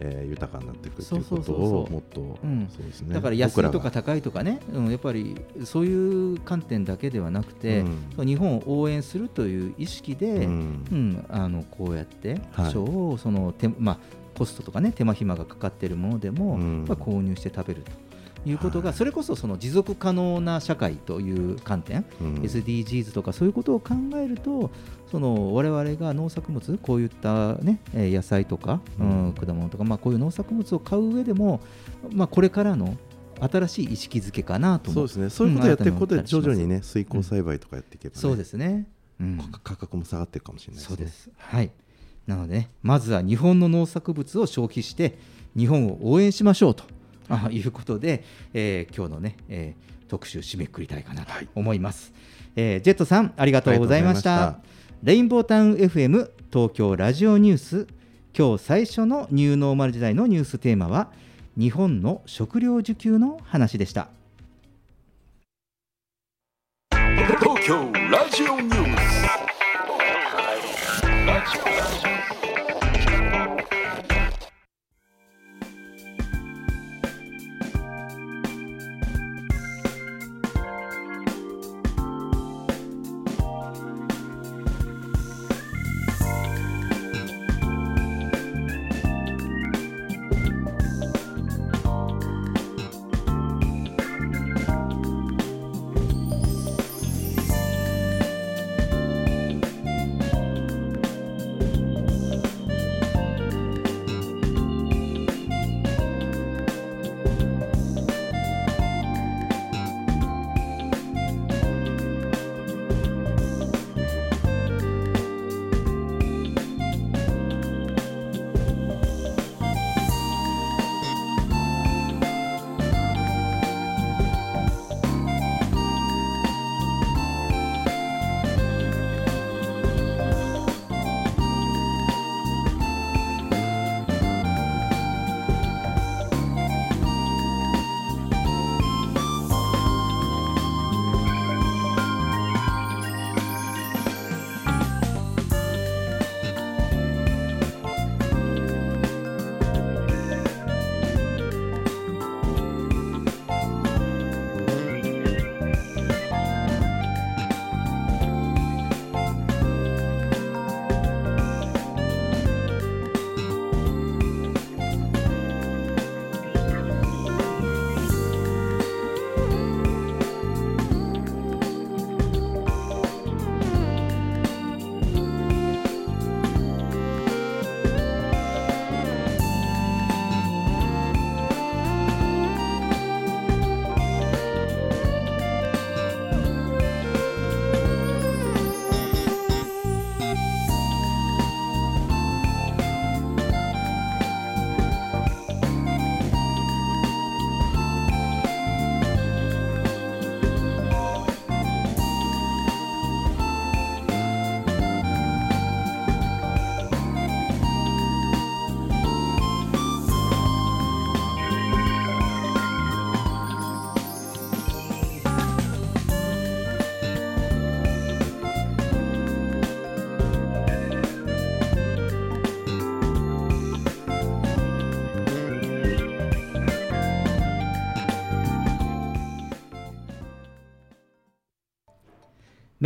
[0.00, 2.68] えー豊かになっていくっていうことをもっとうん。
[2.70, 3.14] そうですね。
[3.14, 7.84] だから安いとから高いとかね、うん、やっぱりそういう観点だけではなくて、
[8.16, 8.26] うん。
[8.26, 11.10] 日本を応援するという意識で、ううん。
[11.12, 12.66] んあのこうやってはい。
[12.66, 13.98] 多少その手、まあ、
[14.36, 16.84] コストとかね手間暇がかかっているものでも、うん。
[16.86, 17.92] まあ、購入して食べると
[18.46, 18.96] いうことが、はい。
[18.96, 22.34] それこそその持続可能な社会という観点、うん。
[22.36, 24.70] SDGs とかそういうことを考えると
[25.10, 31.60] その我々が農作物こういった、ね、えー野菜とか、ううんん、果物とか、まあ、こういう農作物を買う上でも、
[32.12, 32.96] まあ、これからの
[33.40, 35.30] 新しい意識づけかなと思そうですね。
[35.30, 38.88] そういうことをやっていくことで徐々にね水耕栽培とかやっていけば、ねそうですね、
[39.20, 39.38] うん。
[39.52, 40.96] 価価格も下がっていくかもしれないですね。
[40.96, 41.30] そうです。
[41.36, 41.70] はい。
[42.26, 45.18] なので、ね、まずは日本の農作物を消費して、
[45.56, 46.84] 日本を応援しましょうと
[47.28, 52.12] あいうことで、えー今日のね、えー特集締めくくりたいかなと思います。
[52.54, 54.58] えージェットさん、ありがとうございました。
[55.02, 57.86] レインボータウン FM 東京ラジオニュース、
[58.36, 61.10] 今日最初のニューノーマル時代のニューステーマは、
[61.58, 64.08] 日本の食料需給の話でした。
[67.40, 69.26] 東京ラジオニュース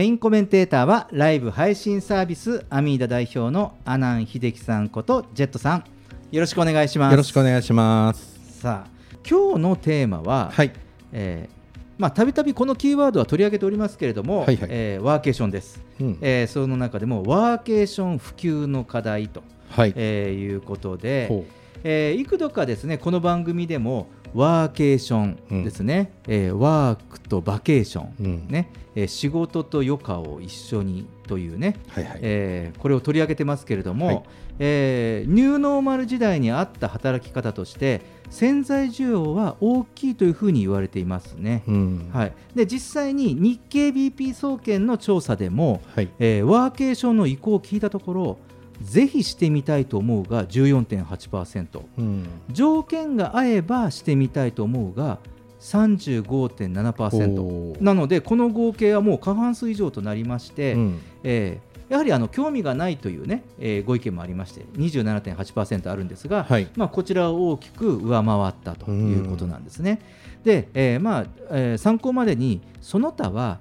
[0.01, 5.85] メインコメンテーターはライブ配信サービスアミーダ代表の阿南秀樹さんことジェットさん
[6.31, 8.61] よろしくお願いしますよろしくお願いします。
[8.63, 8.91] さあ
[9.29, 10.73] 今日のテーマは、はい。
[11.13, 11.55] えー
[11.99, 19.93] まあたびたびこのキーワードは取り上げておりますけれども、はいはいえーワーケーションです、うんえーその中でもワーケーション普及の課題と、はい。
[19.97, 21.45] えーいうことで、ほ
[21.85, 32.19] えー幾度かですねこの番組でもワーケーションですね、えーワークとバケーション、うんねえー仕事と余暇を一緒にというね、はいはい。
[32.23, 34.23] えーこれを取り上げてますけれども、はい
[34.59, 41.63] えーニューノーマル時代に合った働き方として潜在需要は大きいというふうに言われていますね。
[41.67, 42.11] うん。
[42.13, 46.09] はい、で実際に日経 BP 総研の調査でも、はい。
[46.19, 48.39] えーワーケーションの移行を聞いたところ
[48.81, 52.25] ぜひしてみたいと思うが14.8%うん。
[52.51, 55.19] 条件が合えばしてみたいと思うが
[55.61, 61.01] 35.7%おーなのでこの合計はもう過半数以上となりまして、うん。
[61.25, 66.69] えーやはりあの興味がないという、ねえーご意見もありまして27.8%あるんですが、はい。
[66.77, 70.01] まあ、こちらを大きく上回ったということなんですね。
[70.45, 73.59] で、えーまあえー参考までにその他は、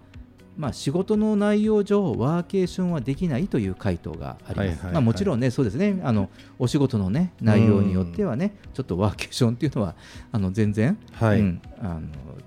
[0.60, 4.60] まあ、仕事の内容上ワーケーションはできないという回答があります。
[4.60, 4.94] はいはいはい。
[4.94, 6.02] まあ、もちろんねそうですね。
[6.04, 9.96] あのお仕事の、ね、内容によってはねちょっとワーケーションっていうのは
[10.34, 11.40] あの全然、はい。
[11.40, 12.02] うんあの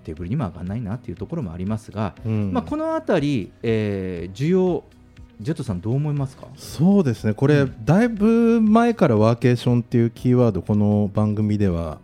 [0.05, 2.53] テーブルにも上がらないなっていうところもありますが、うん。
[2.53, 4.85] まあ、このあたり、えー需要
[5.40, 6.46] ジェットさんどう思いますか？
[6.57, 7.35] そうですね。
[7.35, 11.98] これ、だいぶ前からワーケーションっていうキーワードこの番組では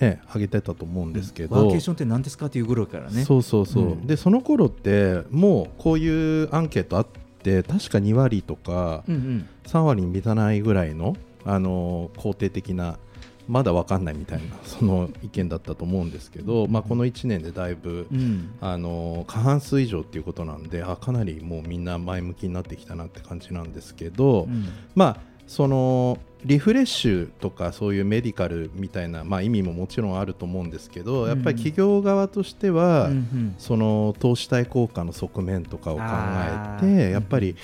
[0.00, 3.24] ね挙げてたと思うんですけど、ワーケーションって何ですかっていうぐらいからね。
[3.24, 4.06] そうそうそう、うん。
[4.06, 7.06] でその頃ってもうこういうアンケートあっ
[7.42, 9.48] て確か2割とかうんうん。
[9.64, 12.98] 3割に満たないぐらいの、あの肯定的な
[13.48, 18.52] まだ分かんないみたいなその意見だったと思うんですけど、まあ、この1年でだいぶ、うん。
[18.60, 24.68] あの過半数以上っていうことなんであかなりもうみんな前向きになってきたなって感じなんですけど、うん。
[24.94, 33.54] まあそのリフレッシュとかそういうメディカルみたいな、まあ、意味ももちろんあると思うんですけど、やっぱり企業側としては、うんうん。
[33.58, 37.06] その投資対効果の側面とかを考あえー。
[37.06, 37.56] てやっぱり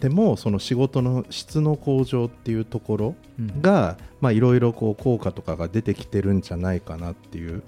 [0.00, 3.60] でもその仕事の質の向上っていうところうん。
[3.60, 7.62] がまあいろいろこう効果とかが出てきてるんじゃないかなっていう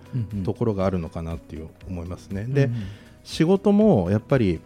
[0.45, 2.45] ところがあるのかなっていう思いますね。
[2.45, 2.71] で
[3.25, 4.61] 仕事もやっぱり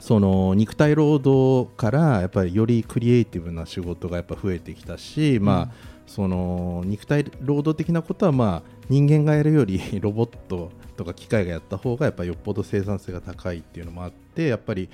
[0.00, 14.88] その肉体労働からやっぱりよりクリエイティブな仕事がやっぱ増えてきたし、まあその肉体労働的なことはまあ人間がやるよりロボットとか機械がやった方がやっぱよっぽど生産性が高いっていうのもあってやっぱり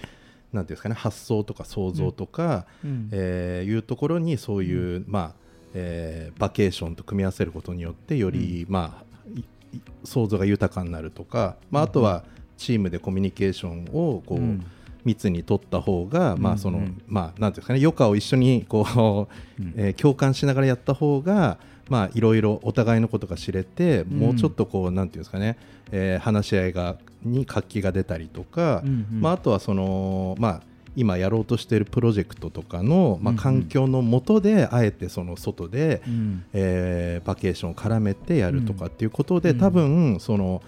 [0.53, 3.09] なんていうんですかね発想とか想像とか、うん。
[3.13, 5.35] えーいうところにそういう、まあ
[5.75, 12.25] えーバケーションと組み合わせることによってより、まあ、いい想像が豊かになるとか、まあ、あとは
[12.57, 14.67] チームでコミュニケーションをこう、うん
[15.05, 19.29] 密に取った方が、まあそのまあ、なんていうんですかね余暇を一緒にこ
[19.59, 19.75] う、うん。
[19.77, 25.59] えー共感しながらやった方がまあいろいろお互いのことが知れて、もうちょっとこうなんていうんですかね、
[25.93, 30.61] えー話し合いがに活気が出たりとか、まあ、あとはそのまあ
[30.97, 36.45] 今やろうとしているプロジェクトとかの、まあ、環境の下であえてその外で、うん。
[36.53, 39.59] えーバケーションを絡めてやるとかっていうことで、うん。
[39.59, 40.63] 多分その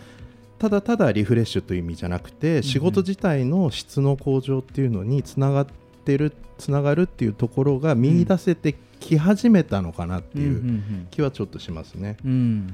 [0.59, 5.67] ただただリフレッシュという意味じゃなくて、仕事自体の質の向上っていうのにつながっ
[6.05, 12.17] てるつながるっていうところが見出せてき始めたのかなっていうん気はちょっとしますね。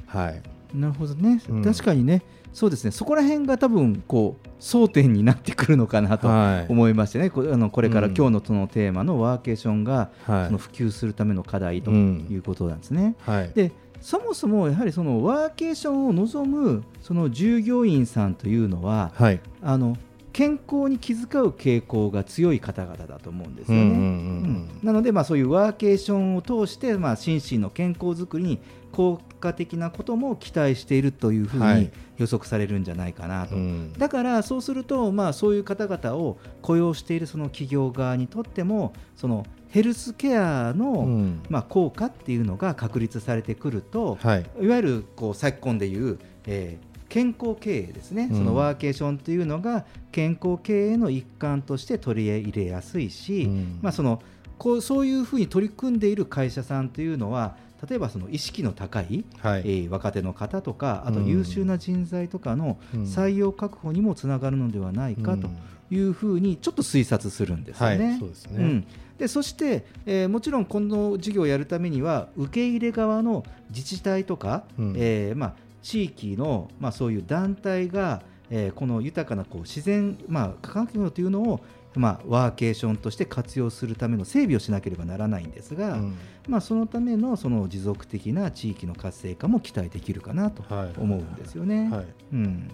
[0.06, 0.42] はい、
[0.78, 1.64] なるほどね、うん。
[1.64, 2.22] 確かにね。
[2.52, 2.90] そうですね。
[2.90, 6.72] そこら辺が多分こう争点になってくるのかなとはい。
[6.72, 8.14] 思いましてね、こあのこれからうん。
[8.14, 10.46] 今日のそのテーマのワーケーションが、はい。
[10.46, 12.26] その普及するための課題とうん。
[12.30, 13.16] いうことなんですね。
[13.20, 13.50] はい。
[13.54, 13.72] で
[14.02, 19.40] そもそもやはりそのワーケーションを望むその従業員さんというのははい。
[19.62, 19.96] あの
[20.32, 24.68] 健康に気遣う傾向が強い方々だと思うんですよね。
[24.82, 28.60] なので、まあ、そういうワーケーションを通して、まあ、心身の健康づくりに
[28.92, 31.92] 効果的なことも期待しているというふうにはい。
[32.18, 33.56] 予測されるんじゃないかなと。
[33.56, 33.92] うん。
[33.94, 41.42] だからそうすると、まあ、そういう方々を雇用しているその企業側にとってもそのヘルスケアの、うん。
[41.48, 44.46] まあ、効果っていうのが確立されてくると、はい。
[44.60, 48.38] いわゆるこう昨今でいう、えー健康経営ですね、うん。
[48.38, 53.78] そのワーケーションというのが健康経営の一環として取り入れやすいし、うん。
[53.82, 54.22] まあ、その
[54.56, 57.56] こうそういうふうに取り組んでいる会社さんというのは
[57.86, 59.60] 例えばその意識の高い、はい。
[59.60, 61.26] えー若手の方とかあとうん。
[61.26, 63.02] 優秀な人材とかのうん。
[63.02, 65.50] 採用確保にもつながるのではないかと
[65.90, 68.06] いうふうにちょっと推察するんですよね。
[68.06, 68.64] はいそうですね。
[68.64, 68.86] ん。
[69.18, 74.94] でそして、えーもちろんこの事業をやるためには受け入れ側の自治体とか、うん。
[74.96, 81.60] えーまあ、地域の、まあ、そういう団体が、えーこの豊かなこう自然、まあ、環境というのを、
[81.94, 86.16] まあ、ワーケーションとして活用するための整備をしなければならないんですが、うん。
[86.48, 90.92] まあ、そのためのその持続的な地域の活性化も期待できるかなとはい。
[90.98, 91.88] 思うんですよね。
[91.90, 92.06] はい。
[92.32, 92.68] うん。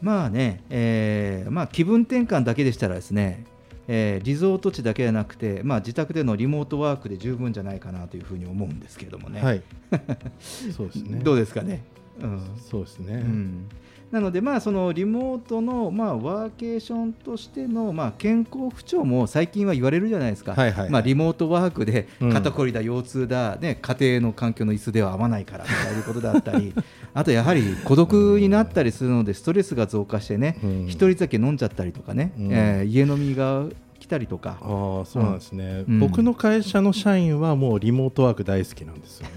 [0.00, 3.44] まあね、えーまあ、気分転換だけでしたらですね、
[3.88, 9.40] えーリゾート地だけじゃなくて、まあ、自宅でのリモートワークで十分じゃないかなというふうに思うんですけれどもね。
[9.40, 9.62] はい。
[10.40, 11.20] そうですね。
[11.24, 11.82] どうですかね？
[12.20, 12.40] うん。
[12.58, 13.68] そうですね、うん
[14.10, 20.90] なので、まあ、そのリモートの、まあ、ワーケーションとしての、まあ、健康不調も最近は言われるじゃないですか、はいはいはい。
[20.90, 22.32] まあ、リモートワークでうん。
[22.32, 26.72] 肩こりだ、腰痛だ、ね、家庭の環境の椅子では合わないからということだったり、
[27.12, 30.86] あとやはり孤独になったりするので、ストレスが増加してね、うん。
[30.88, 32.48] 一人酒飲んじゃったりとかね、うん。
[32.50, 33.64] えー家飲みが
[34.00, 34.56] 来たりとか。
[34.62, 36.00] ああそうなんですね、うん。
[36.00, 39.32] 僕の会社の社員はもうリモートワーク大好きなんですよね。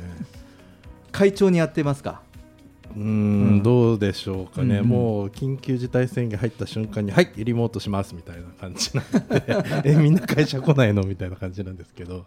[1.12, 2.22] 会長にやってますか？
[2.96, 3.64] うーん。
[3.64, 12.26] どうでしょうかね、うんもう緊急事態宣言入った瞬間に、はい、リモートしますみたいな感じなんで、 えみんな会社来ないのみたいな感じなんですけど、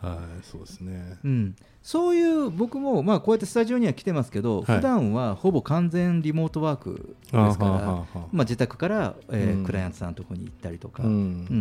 [0.00, 1.18] はい、そうですね。
[1.24, 4.76] うん、そういう僕も、まあ、こうやってスタジオには来てますけど、はい。
[4.76, 9.64] 普段はほぼ完全リモートワークですから、まあ、自宅から、えーうん。
[9.64, 11.14] クライアントさんのところに行ったりとか、ううん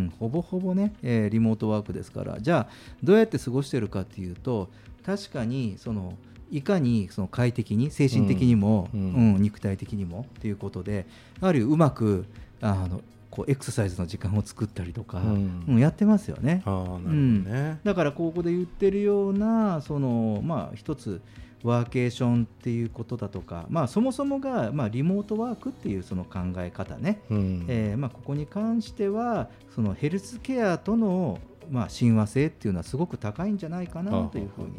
[0.07, 0.13] ん。
[0.19, 2.39] ほぼほぼね、えーリモートワークですから。
[2.39, 2.73] じゃあ
[3.03, 4.69] どうやって過ごしてるかっていうと
[5.05, 6.13] 確かにその
[6.51, 9.35] いかにその快適に精神的にも、ううん。
[9.35, 11.05] ん肉体的にもっていうことで
[11.41, 12.25] やはりうまく
[12.61, 15.63] あのこうエクササイズの時間を作ったりとか、うん。
[15.67, 16.61] うんやってますよね。
[16.65, 17.79] ああなるほどね。
[17.83, 21.21] だからここで言ってるようなそのまあ一つ
[21.63, 27.65] ワーケーションっていうことだとか、まあ、そもそもが、まあ、リモートワークっていうその考え方ね、うん。
[27.67, 31.39] えーまあ、ここに関してはそのヘルスケアとの、
[31.71, 34.71] まあ、親和性っていうのはすごく高いんじゃないかなというふうに。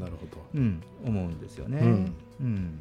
[0.54, 1.78] うん、思うんですよね。
[1.78, 2.80] うんうん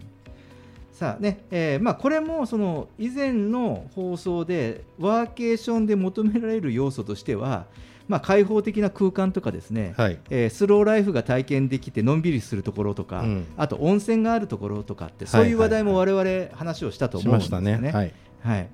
[0.91, 7.66] さあねえーまあ、これもその以前の放送でワーケーションで求められる要素としては、
[8.07, 10.20] まあ、開放的な空間とかですね、はい。
[10.30, 17.62] えースローライフが体験できてのんびりするところとか、うんあと温泉があるところとかってはいそういう話題も我々話をしたとし思うんですよ。
[17.62, 17.91] ね。
[17.91, 18.14] はい。
[18.43, 18.70] はい、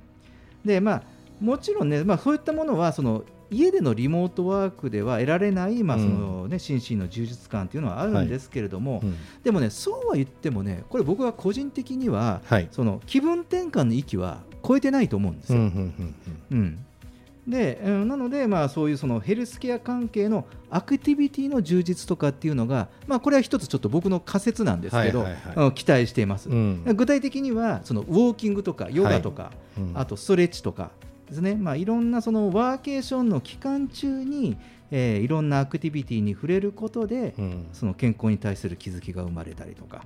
[0.65, 1.03] でまあ
[1.39, 9.15] もちろんね、まあ、そういったものはその家でのリモートワークでは得られない、まあそのね心身の充実感というのはあるんですけれども、うん。
[9.43, 12.67] でもねそうは言ってもねこれ僕は個人的には、はい。
[12.71, 15.59] その気分転換の域は超えてないと思うんですよ。
[17.47, 25.25] でうんなので、まあ、そういうそのヘルスケア関係のアクティビティの充実とかっていうのが、まあ、これは一つちょっと僕の仮説なんですけど、
[25.71, 26.83] 期待しています、うん。
[26.83, 29.91] 具体的にはそのウォーキングとかヨガとか、うん。
[29.95, 30.91] あとストレッチとか
[31.29, 34.57] ですね、まあ、いろんなそのワーケーションの期間中に、
[34.91, 37.67] えーいろんなアクティビティに触れることで、うん。
[37.73, 40.03] その健康に対する気づきが生まれたりとか。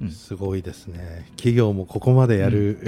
[0.00, 0.10] うん。
[0.10, 1.26] すごいですね。
[1.36, 2.78] 企業もここまでやる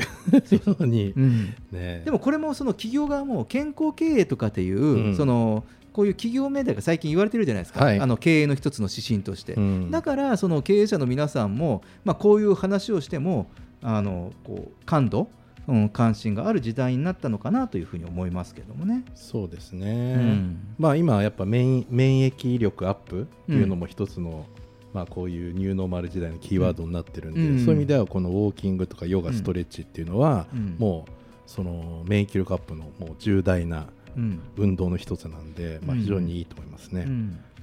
[0.50, 1.12] よう に。
[1.16, 1.54] うん。
[1.72, 2.02] ね。
[2.04, 5.16] でもこれもその企業側も健康経営とかっていう、うん。
[5.16, 7.98] そのこういう企業命題が最近言われてるじゃないですか、はい。
[8.00, 9.90] あの経営の一つの指針として、うん。
[9.90, 13.48] だからその経営者の皆さんも、まあ、こういう話をしても
[13.82, 15.28] あのこう感度、
[15.68, 19.04] うん、関心がある時代になったのかなというふうに思いますけどもね。
[19.14, 20.14] そうですね。
[20.16, 24.46] うんまあ今はやっぱ免免疫力アップっていうのも一つの、
[24.92, 31.10] まあこういうニューノーマル時代のキーワードになってるんで、うんそういう意味ではこのウォーキングとかヨガ、うんストレッチっていうのは、うんもう
[31.46, 33.86] その免疫力アップのもう重大な
[34.16, 37.06] うん運動の一つなんで、まあうん非常にいいと思いますね。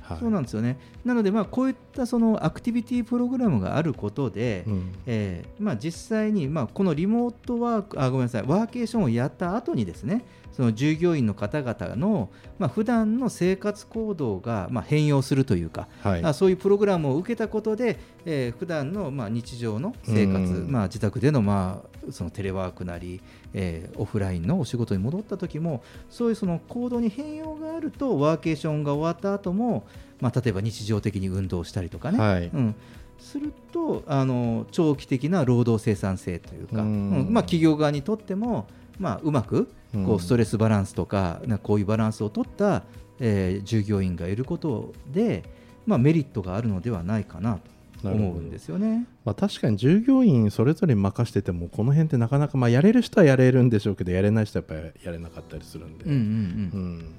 [0.10, 0.20] うんはい。
[0.20, 0.78] そうなんですよね。
[1.06, 4.92] なので、まあ、こういったそのアクティビティプログラムがあることで、うん。
[5.06, 16.24] えーまあ、実際に、まあ、このリモートワークあごめんなさいワーケーションをやった後にですねその従業員の方々の、まあ普段の生活行動が、まあ、変容するというか、はい。
[16.24, 20.72] あそういうプログラムを受けたことで、えー普段のまあ日常の生活、うん。
[20.72, 23.22] まあ、自宅でのまあそのテレワークなり、
[23.54, 29.86] えーオフラインのお仕事に戻った時もそういうその行動に変容があるとワーケーションが終わった後も、
[30.22, 32.46] まあ例えば日常的に運動したりとかね、はい。
[32.48, 32.76] うん、
[33.18, 37.10] するとあの長期的な労働生産性というか、うん。
[37.28, 37.34] うん。
[37.34, 38.68] まあ、企業側にとっても、
[39.00, 42.84] まあ、うまくこううんストレスバランスとか、なこういうバランスを取った、
[43.20, 45.44] えー従業員がいることで、
[45.86, 47.62] まあ、メリットがあるのではないかなと
[48.04, 49.06] 思うんですよね。
[49.26, 57.16] まあ、確かに従業員それぞれに任しててもこの辺ってなかなか、まあ、やれる人はやれるんでしょうけどやれない人はやっぱりやれなかったりするんで、うんうんうんうん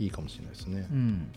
[0.00, 0.94] いいかもしれないですねう。
[0.94, 1.28] ん、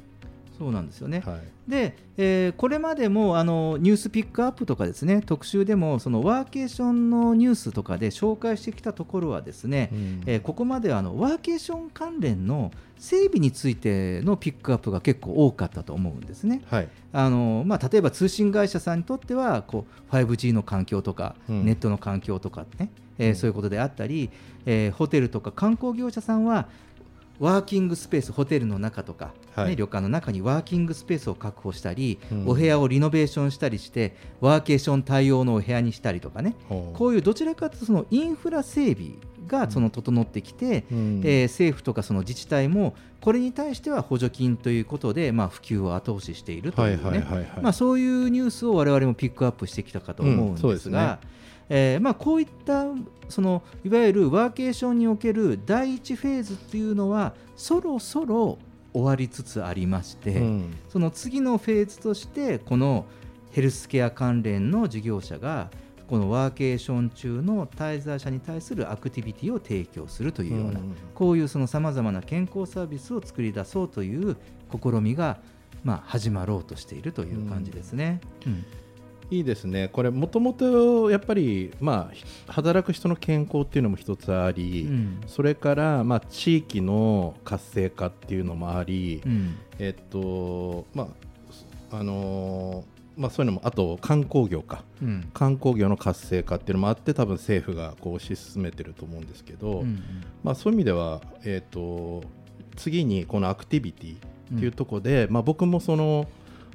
[0.62, 1.24] そうなんですよね。
[1.26, 1.42] はい。
[1.68, 10.22] で、えーこれまでもあのニュースピックアップとかですね特集でもそのワーケーションのニュースとかで紹介してきたところはですね、うん。
[10.28, 16.62] えーここまではあのワーケーション関連の整備についてのピックアップが結構多かったと思うんですね。
[16.70, 16.88] はい。
[17.12, 21.66] あのまあ、例えば通信会社さんにとってはこう 5G の環境とか、うん。
[21.66, 23.36] ネットの環境とかね、えーうん。
[23.36, 24.30] そういうことであったり、
[24.68, 26.68] えーホテルとか観光業者さんは
[27.40, 29.70] ワーキングスペースホテルの中とか、はい。
[29.70, 32.48] ね、旅館の中にワーキングスペースを確保したり、うん。
[32.50, 36.56] お部屋をリノベーションしたりしてワーケーション対応のお部屋にしたりとかね。
[36.70, 39.14] こういうどちらかというとそのインフラ整備
[39.48, 41.22] がその整ってきて、うん。
[41.24, 47.24] えー政府とかその自治体もこれに対しては補助金ということで、まあ、普及を後押ししているというね、
[47.72, 51.41] そういうニュースを我々もピックアップしてきたかと思うんですが、うん
[51.74, 52.84] えーまあ、こういった
[53.30, 58.60] そのいわゆるワーケーションにおける第一フェーズっていうのはそろそろ
[58.92, 60.76] 終わりつつありまして、うん。
[60.90, 63.06] その次のフェーズとしてこの
[63.52, 65.70] ヘルスケア関連の事業者が
[66.10, 74.36] このワーケーション中の滞在者に対するアクティビティを提供するというような、うんこういうそのさまざまな健康サービスを作り出そうという
[74.72, 75.40] 試みが、
[75.86, 78.20] まあ、始まろうとしているという感じですね。
[78.46, 78.66] うん
[79.32, 85.22] いいですね、これ、もともとやっぱり、まあ、ひ働く人の健康っていうのも一つあり、うん。
[85.26, 89.56] それから、まあ、地域の活性化っていうのもあり、うん。
[89.80, 91.08] えっとま
[91.92, 94.84] ああのーまあ、そういうのもあと観光業か。
[95.02, 95.30] うん。
[95.34, 100.04] 観光業の活性化っていうのもあって多分政府がこう推し進めてると思うんですけど、うん
[100.44, 102.26] まあ、そういう意味では、えー、と
[102.76, 106.28] 次にこのアクティビティっていうところで、まあ、僕もその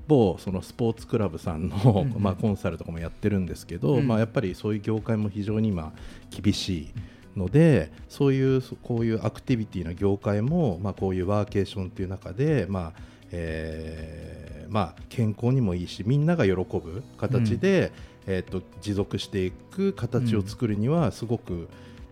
[0.06, 1.76] 某そのスポーツクラブさんの、
[2.06, 2.22] うんうん。
[2.22, 4.06] まあ、コンサルとかもやってるんですけど、うん。
[4.06, 5.92] まあ、やっぱりそういう業界も非常に今
[6.30, 6.88] 厳しい
[7.36, 13.00] のでそういうこういうアクティビティな業界も、まあ、こういうワーケーションっていう中で、まあ
[13.30, 17.92] えーまあ、健康にもいいしみんなが喜ぶ形で、
[18.26, 21.68] えー、と持続していく形を作るにはすごく、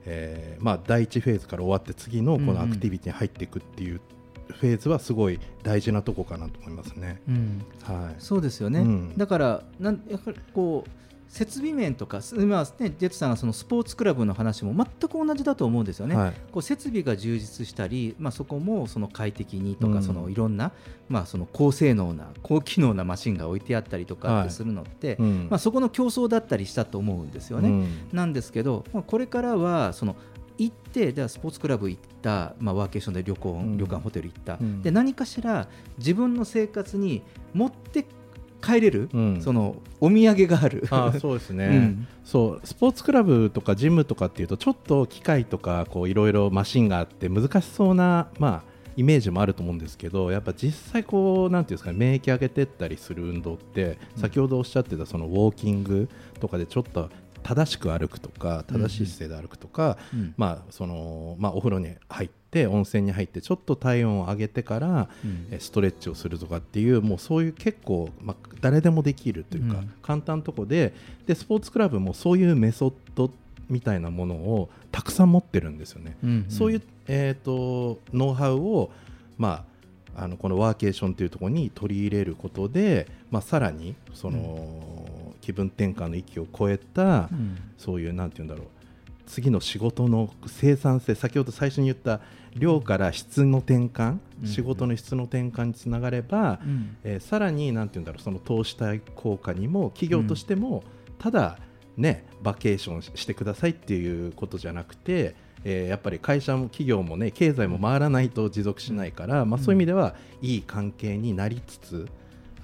[0.06, 4.00] えーまあ、第1フェーズから終わって次のこのアクティビティに入っていくっていう
[4.48, 7.20] フェーズはすごい大事なとこかなと思いますね。
[7.28, 7.64] うん。
[7.82, 9.16] はい、そうですよね、うん。
[9.16, 10.90] だからなんやっぱりこう
[11.34, 16.32] 設備面とか、す今、ね、ジェットさんがそのスポーツクラブの話も全く同じだと思うんですよね、はい。
[16.52, 20.02] こう設備が充実したり、まあ、そこもその快適にとか、うん。
[20.04, 20.70] そのいろんな、
[21.08, 24.44] まあ、その高性能な、高機能なマシンが置いてあったりとかはい。
[24.44, 25.48] ってするのって、うん。
[25.50, 27.68] まあ、そこの競争だったりしたと思うんですよね。
[27.68, 27.88] うん。
[28.12, 30.14] なんですけど、まあ、これからはその
[30.58, 33.76] 行ってじゃあスポーツクラブ行った、まあ、ワーケーションで旅行、ん。
[33.76, 34.82] 旅館ホテル行った、うん。
[34.82, 38.06] で何かしら自分の生活に持って
[38.62, 39.42] 帰れる、うん。
[39.42, 40.86] そのお土産がある。
[40.90, 42.08] あーそうですね、うん。
[42.24, 56.08] そうスポーツクラブとかジムとかっていうとちょっと機械とかこういろいろマシンがあって難しそうな、まあ、イメージもあると思うんですけどやっぱ実際こうなんていうんですかね免疫上げてったりする運動って先ほどおっしゃってたそのウォーキング
[56.40, 57.10] とかでちょっと
[57.44, 60.34] 正しく歩くとか正しい姿勢で歩くとか、うん。
[60.36, 65.48] まあそのまあ、お風呂に入って温泉に入ってちょっと体温を上げてから、うん。
[65.50, 69.92] えストレッチをするとかっていうもうそういう結構、まあ、誰でもできるというか、うん。
[70.02, 70.94] 簡単なとこで
[71.26, 73.30] でスポーツクラブもそういうメソッド
[73.68, 76.16] みたいなものをたくさん持ってるんですよね。
[76.24, 76.46] うん。
[76.48, 78.90] そういう、えー、とノウハウを、
[79.36, 79.64] ま
[80.16, 85.03] あ、あのこのワーケーションというところに取り入れることで、まあ、さらにその、
[85.44, 87.58] 気分転換の域を超えた、うん。
[87.76, 88.66] そういうなんて言うんだろう。
[89.26, 92.20] 次の仕事の生産性先ほど最初に言った
[92.56, 94.48] 量から質の転換、うん。
[94.48, 96.96] 仕事の質の転換につながれば、うん。
[97.04, 100.82] えーさらになんて言うんだろうその投資対効果にも企業としても、
[101.18, 101.58] ただ
[101.96, 105.34] ねバケーションしてくださいっていうことじゃなくて、
[105.64, 112.08] えーやっぱり会社も企業もね経済も回らないと持続しないから、まあ、そういう意味ではいい関係になりつつ、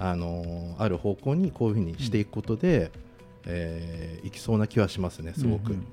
[0.01, 2.91] あのーある方向にこういうふうにしていくことで、
[3.45, 5.71] えーいきそうな気はしますねすごく。
[5.71, 5.85] うんうん。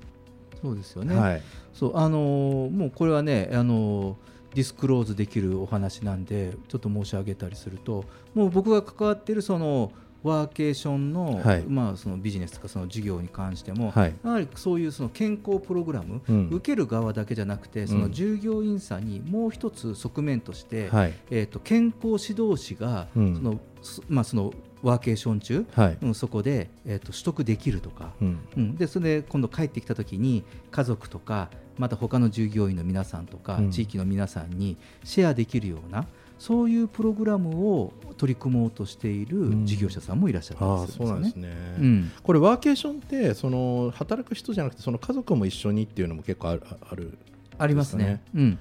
[0.61, 1.41] そうですよね、はい。
[1.73, 4.15] そうあのーもうこれはね、あのー
[4.55, 9.91] ディスクローズできるお話なんでちょっと申し上げたりするともう僕が関わっているその
[10.23, 11.63] ワーケーションの,、はい。
[11.63, 14.15] まあ、そのビジネスとかその事業に関しても、はい。
[14.23, 16.49] やはりそういうその健康プログラム、うん。
[16.49, 21.13] 受ける側だけじゃなくてその従業員さんにもう一つ側面として、はい。
[21.29, 23.35] えー、と健康指導士が、うん。
[23.35, 25.97] そのそまあ、そのワーケーション中、はい。
[26.01, 28.39] うんそこで、えー、と取得できるとか、うん。
[28.57, 33.71] うん、でそれで今度帰ってきた時に家族とかまた他の従業員の皆さんとか、うん。
[33.71, 36.07] 地域の皆さんにシェアできるような
[36.39, 41.49] そういうプログラムを取り組もうとしている事業者さんもいらっしゃったあありするそうなんですね。
[41.49, 41.55] ね。
[41.79, 47.17] うんこれワーケーションってその働く人じゃなくてその家族も一緒にっていうのも結構あるある
[47.57, 48.05] ありますね。
[48.05, 48.59] ですうん、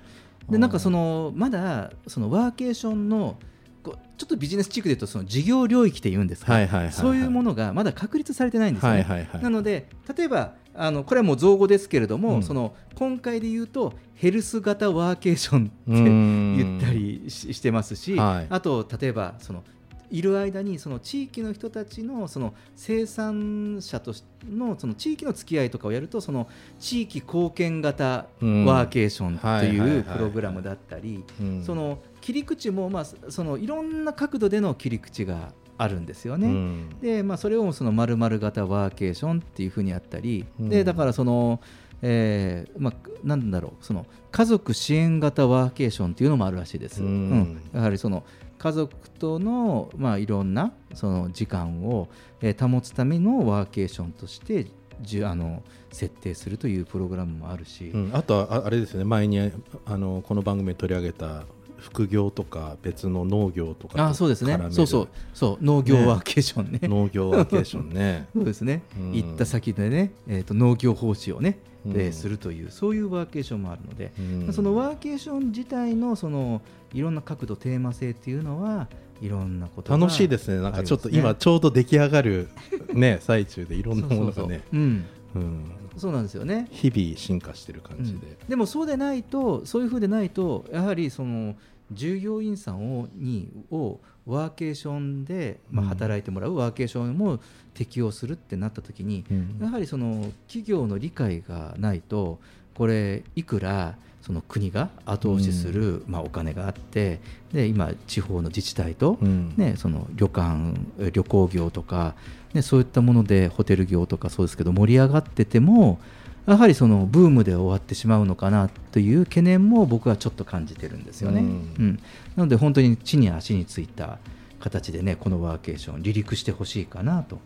[0.50, 3.38] でなんかそのまだそのワーケーションの
[3.84, 9.30] ちょっとビジネス地区で言うとその事業領域って言うんですか、そういうものがまだ確立されてないんですよね。
[9.40, 12.42] なので例えばあのこれはもう造語ですけれども、うん。
[12.42, 18.46] その今回で言うとヘルス型ワーケーションって言ったりししてますし、はい。
[18.48, 19.64] あと例えばその
[20.10, 26.48] いる間にその地域の人たちのその生産者としのその地域の付き合いとかをやるとその
[26.78, 28.66] 地域貢献型ワうん。
[28.66, 31.64] ーケーションはいというプログラムだったり、うん。
[31.64, 36.48] その切り口もまあそのいろんな角度での切り口があるんですよね。
[36.48, 36.88] うん。
[37.00, 40.68] で、まあ、それをその丸々型ワーケーションっていうふうにやったり、うん。
[40.68, 41.60] でだからその、
[42.02, 47.02] えーまあ、なんだろうその家族支援型ワーケーションっていうのもあるらしいです。
[47.02, 47.08] うん。
[47.08, 47.60] うん。
[47.72, 48.24] やはりその
[48.58, 52.08] 家族との、まあ、いろんなその時間を、
[52.40, 54.66] えー保つためのワーケーションとして
[55.00, 55.62] じゅあの
[55.92, 59.04] 設定するというプログラムもあるし、うん、あとはああれですね。
[59.04, 61.44] 前にあのこの番組で取り上げた
[61.78, 64.58] 副業とか別の農業とかとあそうですね。
[64.70, 65.08] そうそう。
[65.32, 66.80] そう農業ワーケーションね。
[66.82, 68.28] 農業ワーケーションね。
[68.34, 69.12] そうですね、うん。
[69.12, 71.92] 行った先でね、えー、と農業奉仕をね、うん。
[71.92, 74.52] えーするというそういうワーケーションもあるので、うん。
[74.52, 76.62] そのワーケーション自体のその
[76.92, 78.88] いろんな角度テーマ性っていうのは
[79.20, 80.60] いろんなことが楽しいですね。
[80.60, 82.48] なんかちょっと今ちょうど出来上がる
[82.92, 84.80] ね最中でいろんなものがそうそうねそう。
[84.80, 85.04] うん。
[85.36, 86.68] うんそうなんですよね。
[86.70, 91.54] 日々進化してる感じで、でもそうでないとそういうふうでないとやはりその
[91.92, 95.88] 従業員さんをにをワーケーションで、まあ、うん。
[95.88, 97.40] 働いてもらうワーケーションも
[97.72, 99.58] 適用するってなった時に、うん。
[99.60, 102.38] やはりその企業の理解がないと
[102.74, 107.20] これいくらその国が後押しする、まあ、お金があって
[107.52, 109.54] で今地方の自治体と、うん。
[109.56, 112.14] ね、その旅館え旅行業とか、
[112.54, 115.98] ね、そういったものでホテル業とかそうですけど盛り上がってても
[116.46, 121.42] やはりそのブームで終わってしまうのかなという懸念も僕はちょっと感じてるんですよね。
[121.42, 121.50] ううん
[121.90, 122.00] ん
[122.36, 124.18] なので本当に地に足についた
[124.58, 127.38] 形でねこのワーケーション離陸してほしいかなと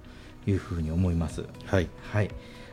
[0.47, 1.45] いうふうに思います。
[1.67, 2.31] はいはい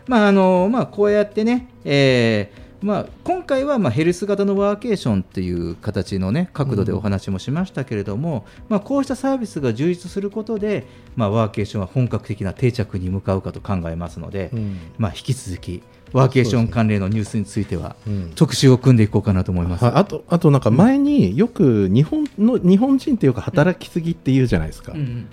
[0.07, 14.79] まああのまあ、こうやってね、えーまあ、今回はまあヘルス型のワーケーションっていう形の、ね、角度でお話もしましたけれども、まあ、こうしたサービスが充実することで、まあ、ワーケーションは本格的な定着に向かうかと考えますので、うん。
[14.97, 18.31] まあ、引き続きワーケーション関連のニュースについてはうん。
[18.35, 19.83] 特集を組んでいこうかなと思います。
[19.83, 25.29] はいあとあとなんか前によく日本の日本人っていうか働きすぎって言うじゃないですか、うんうん。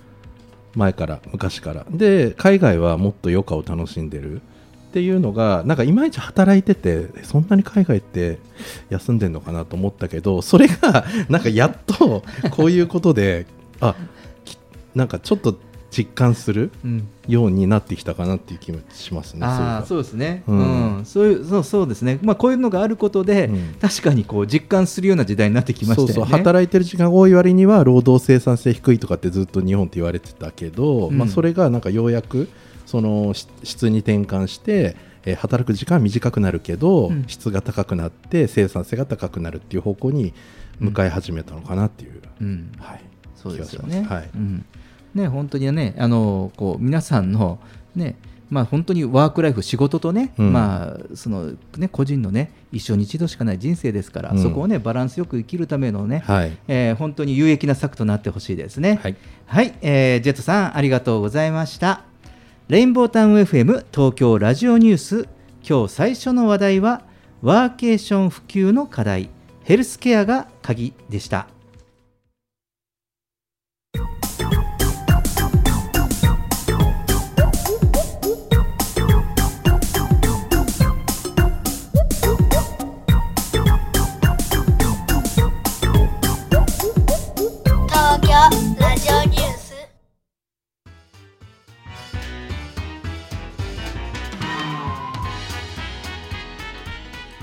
[0.75, 1.87] 前から昔から。
[1.91, 4.43] で海外はもっと余暇を楽しんでる
[4.97, 8.39] っていうのがなんかいまいち働いててそんなに海外って
[8.89, 13.47] 休んでんのかなと思ったけどそれがなんかやっとこういうことで
[13.79, 13.95] あ
[14.47, 14.59] き
[14.95, 15.59] なんかちょっと
[15.91, 17.09] 実感するうん。
[17.29, 19.47] ようになってきたかなっていう気もしますね。
[19.87, 20.99] そうですね、ううん。
[21.01, 23.75] んそういうそうそうですね、まあ、こういうのがあることで、うん。
[23.81, 26.15] 確かにこう実感するような時代になってきましたよね。
[26.15, 26.37] そうそう。
[26.39, 31.19] 働いてる時間が多い割には労働生産性低いとかってずっと日本って言われてたけど、うん。
[31.19, 32.49] まあ、それがなんかようやく
[32.87, 37.25] そのし質に転換して、えー働く時間は短くなるけど、うん。
[37.27, 40.33] 質が高くなって生産性が高くなるっていう方向に
[40.79, 42.73] 向かい始めたのかなっていう、うん。
[42.79, 43.01] はい、
[43.35, 44.07] そうですよね。
[44.09, 44.31] はい。
[44.33, 44.65] うん、
[45.15, 47.59] ね本当にねあのこう皆さんの
[47.97, 48.15] ね
[48.51, 50.53] まあ本当にワークライフ仕事とね、うん。
[50.53, 54.39] まあそのね個人のね一生に一度しかない人生ですから、うん。
[54.41, 56.57] そこをねバランスよく生きるためのね、はい。
[56.69, 59.01] えー本当に有益な策となってほしいですね。
[59.03, 59.17] はい。
[59.47, 62.05] はい、えージェットさんありがとうございました。
[62.69, 65.29] レインボータウン FM 東京ラジオニュース
[65.63, 67.03] 今日最初の話題は
[67.41, 69.31] ワーケーション普及の課題
[69.63, 71.47] ヘルスケアが鍵でした。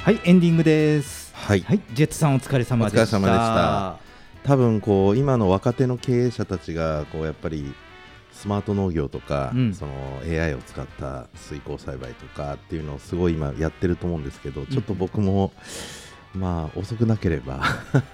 [0.04, 1.34] はいエンディングです。
[1.34, 3.18] はいはい、ジェットさんお疲れ様でした。
[3.18, 4.00] お疲れ様でした
[4.44, 7.74] 多分こう今の若手の経営者たちがこうやっぱり
[8.34, 9.94] スマート農業とか、うんその
[10.28, 15.54] AI を使った水耕栽培とかっていうのをすごい今やってると思うんですけど、ちょっと僕も
[16.36, 17.64] まあ遅くなければ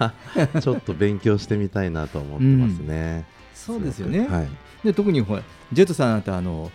[0.62, 3.26] ちょっと勉強してみたいなと思ってますね。
[3.52, 4.28] そうですよね。
[4.28, 4.48] はい
[4.84, 6.70] で特にほらジェットさんあなたあの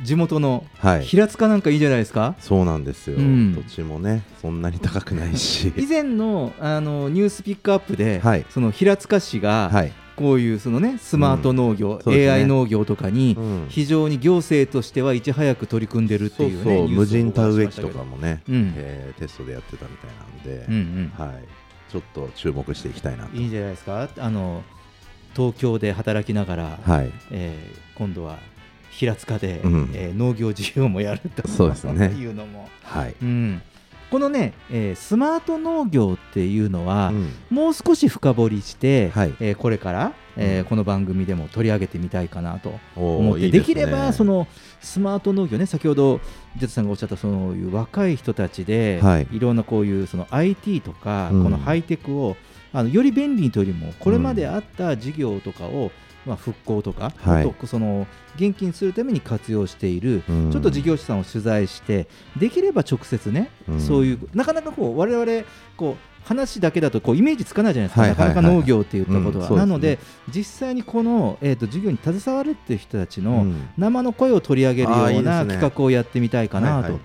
[0.00, 1.04] 地元のはい。
[1.04, 2.34] 平塚なんかいいじゃないですか？
[2.40, 3.54] そうなんですよ、うん。
[3.54, 5.72] 土地もねそんなに高くないし。
[5.78, 8.46] 以前のあのニュースピックアップで、はい。
[8.50, 12.32] その平塚市が、はい、こういうそのねスマート農業、そうですね。
[12.42, 13.66] AI 農業とかにうん。
[13.68, 18.72] 非常に行政としてはいち早く取り組んでるっていうねそう無人田植え機とかもね、うん。
[18.76, 20.10] えーテストでやってたみたい
[20.54, 21.26] なんで、うんうん。
[21.26, 21.44] はい、
[21.92, 23.36] ちょっと注目していきたいなと。
[23.36, 24.08] いいんじゃないですか。
[24.18, 24.62] あの
[25.36, 27.10] 東京で働きながら、はい。
[27.30, 28.38] えー今度は
[28.92, 29.90] 平塚で、うん。
[29.94, 32.06] えー農業事業もやるとそうですね。
[32.08, 33.14] いうのも、はい。
[33.22, 33.62] うん、
[34.10, 37.32] このね、えースマート農業っていうのは、うん。
[37.50, 39.34] もう少し深掘りして、はい。
[39.40, 40.64] えーこれから、えーうん。
[40.66, 43.50] この番組でも取り上げてみたいかなと思って。
[43.50, 44.46] ですきればその
[44.80, 46.20] スマート農業ね先ほど
[46.56, 49.26] ジェットさんがおっしゃったそういう若い人たちで、はい。
[49.32, 51.44] い、ろんなこういうその IT とか、うん。
[51.44, 52.36] このハイテクを
[52.74, 55.90] あのより便利にというよりもこれまであった事業とかを、
[56.26, 57.54] まあ、復興とか、はい。
[57.66, 58.06] その
[58.36, 60.50] 現金するために活用している、うん。
[60.52, 62.06] ちょっと事業者さんを取材して
[62.38, 63.80] できれば直接ね、うん。
[63.80, 65.46] そういうなかなかこう我々
[65.76, 69.52] こう話だけだとこうイメージつかないじゃないですか、なかなか農業って言ったことは、うん。
[69.54, 69.58] ね。
[69.58, 69.98] なので
[70.32, 73.68] 実際にこの、えー、と授業に携わるっていう人たちのうん。
[73.76, 76.98] 生の声を取り上げるような企画をやってみたいかなと、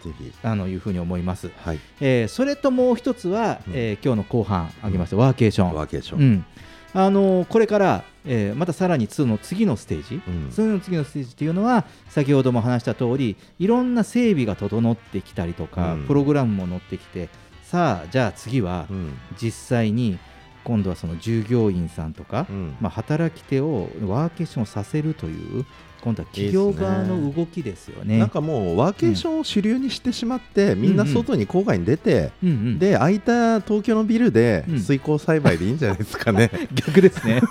[0.43, 1.79] あのいうふうに思います、はい。
[1.99, 3.73] えーそれともう一つは、うん。
[3.73, 6.19] えー今日の後半挙げましたワーケーション、ワーケーション。
[6.19, 6.45] うん。
[6.93, 10.49] あのーこれから、えーまたさらに2の次のステージ、うん。
[10.49, 16.07] 2の次のステージっていうのは先ほども話した通りいろんな整備が整ってきたりとか、うん。
[16.07, 17.29] プログラムも乗ってきて
[17.63, 19.17] さあじゃあ次はうん。
[19.41, 20.19] 実際に
[20.63, 22.75] 今度はその従業員さんとか、うん。
[22.81, 25.65] まあ、働き手をワーケーションさせるという
[26.01, 28.17] 今度は企業側の動きですよね。
[28.17, 32.79] なんかもうワーケーションを主流にしてしまって、みんな外に郊外に出て、うんうん。
[32.79, 34.79] で空いた東京のビルでうん。
[34.79, 36.51] 水耕栽培でいいんじゃないですかね。
[36.73, 37.41] 逆ですね。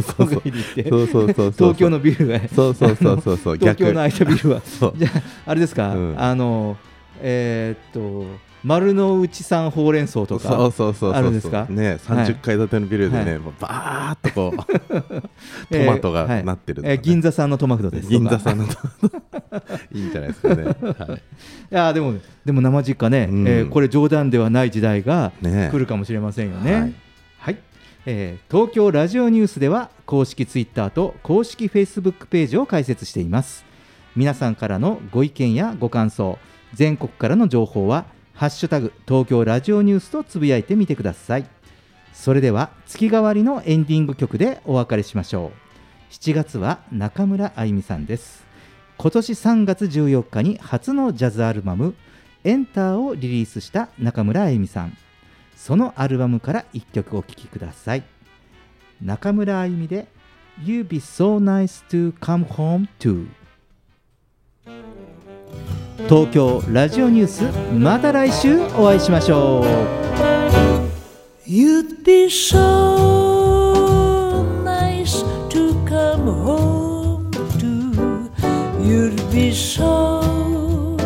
[0.00, 1.32] そうそうそう。
[1.34, 2.40] そう東京のビルが。
[2.48, 3.56] そうそうそうそうそう。
[3.60, 4.62] 東京の空いたビルは。
[4.96, 6.14] じゃああれですか、うん。
[6.20, 6.76] あの
[7.20, 8.26] えーっと
[8.64, 11.66] 丸の内産ほうれん草とかそうそうそうそうあるんですか？
[11.68, 13.38] ね30階建てのビルでね、はい。
[13.40, 14.62] もうバーっとこう
[15.76, 18.64] トマトがなってるえー銀座産のトマトです銀座さんの
[19.92, 20.64] いいんじゃないですかね。
[20.64, 20.74] はい。
[20.74, 20.74] い
[21.70, 22.14] やでも
[22.44, 23.48] でも生実家ね、うん。
[23.48, 26.92] えーこれ冗談ではない時代がね来るかもしれませんよね。
[28.04, 33.64] えー東京ラジオニュースでは公式ツイッターと公式フェイスブックページを開設しています。
[34.16, 36.38] 皆さんからのご意見やご感想、
[36.74, 41.46] 全国からの情報はハッシュタグ東京ラジオニュースとつぶやいてみてください。
[42.12, 45.52] それでは月替わりのエンディング曲でお別れしましょ
[46.10, 46.12] う。
[46.12, 48.44] 7月は中村あゆみさんです。
[48.98, 51.94] 今年3月14日に初のジャズアルバム
[52.44, 54.96] 「エンター」をリリースした中村あゆみさん
[55.64, 58.02] そのアルバムから1曲お聴きください
[59.00, 60.08] 中村あゆみで
[60.60, 63.28] 「You be so nice to come home to」
[66.08, 69.66] 東京ラジオニュースまた来週お会いしましょう
[71.48, 72.58] You'd be so
[74.64, 78.28] nice to come home to.
[78.82, 80.96] You'd be so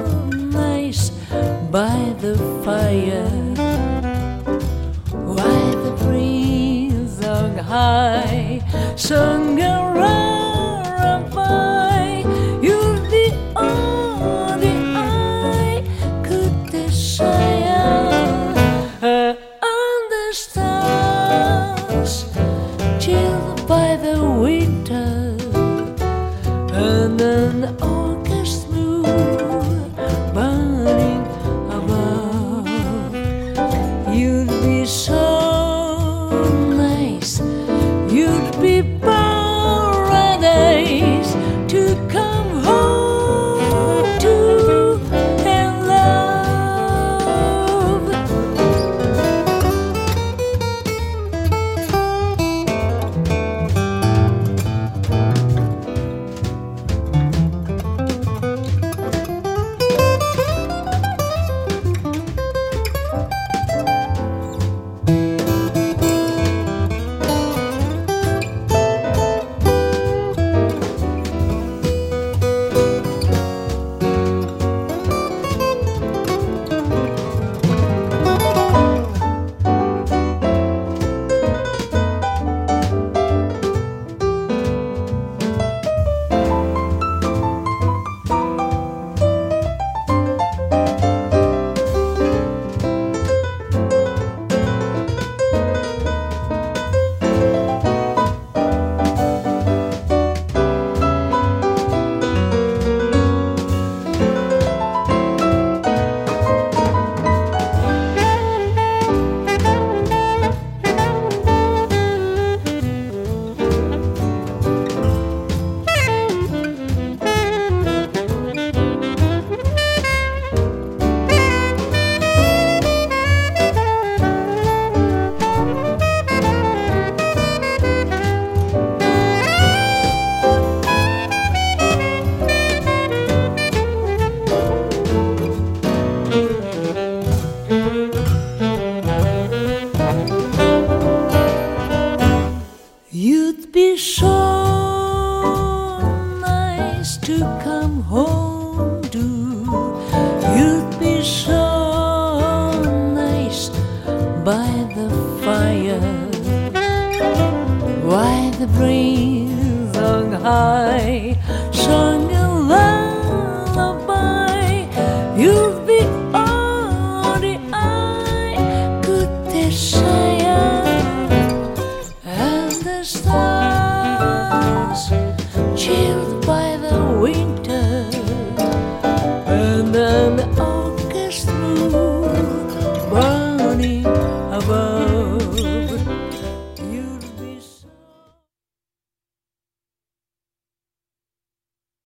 [0.50, 1.12] nice
[1.70, 3.45] by the fire.
[7.76, 8.60] 爱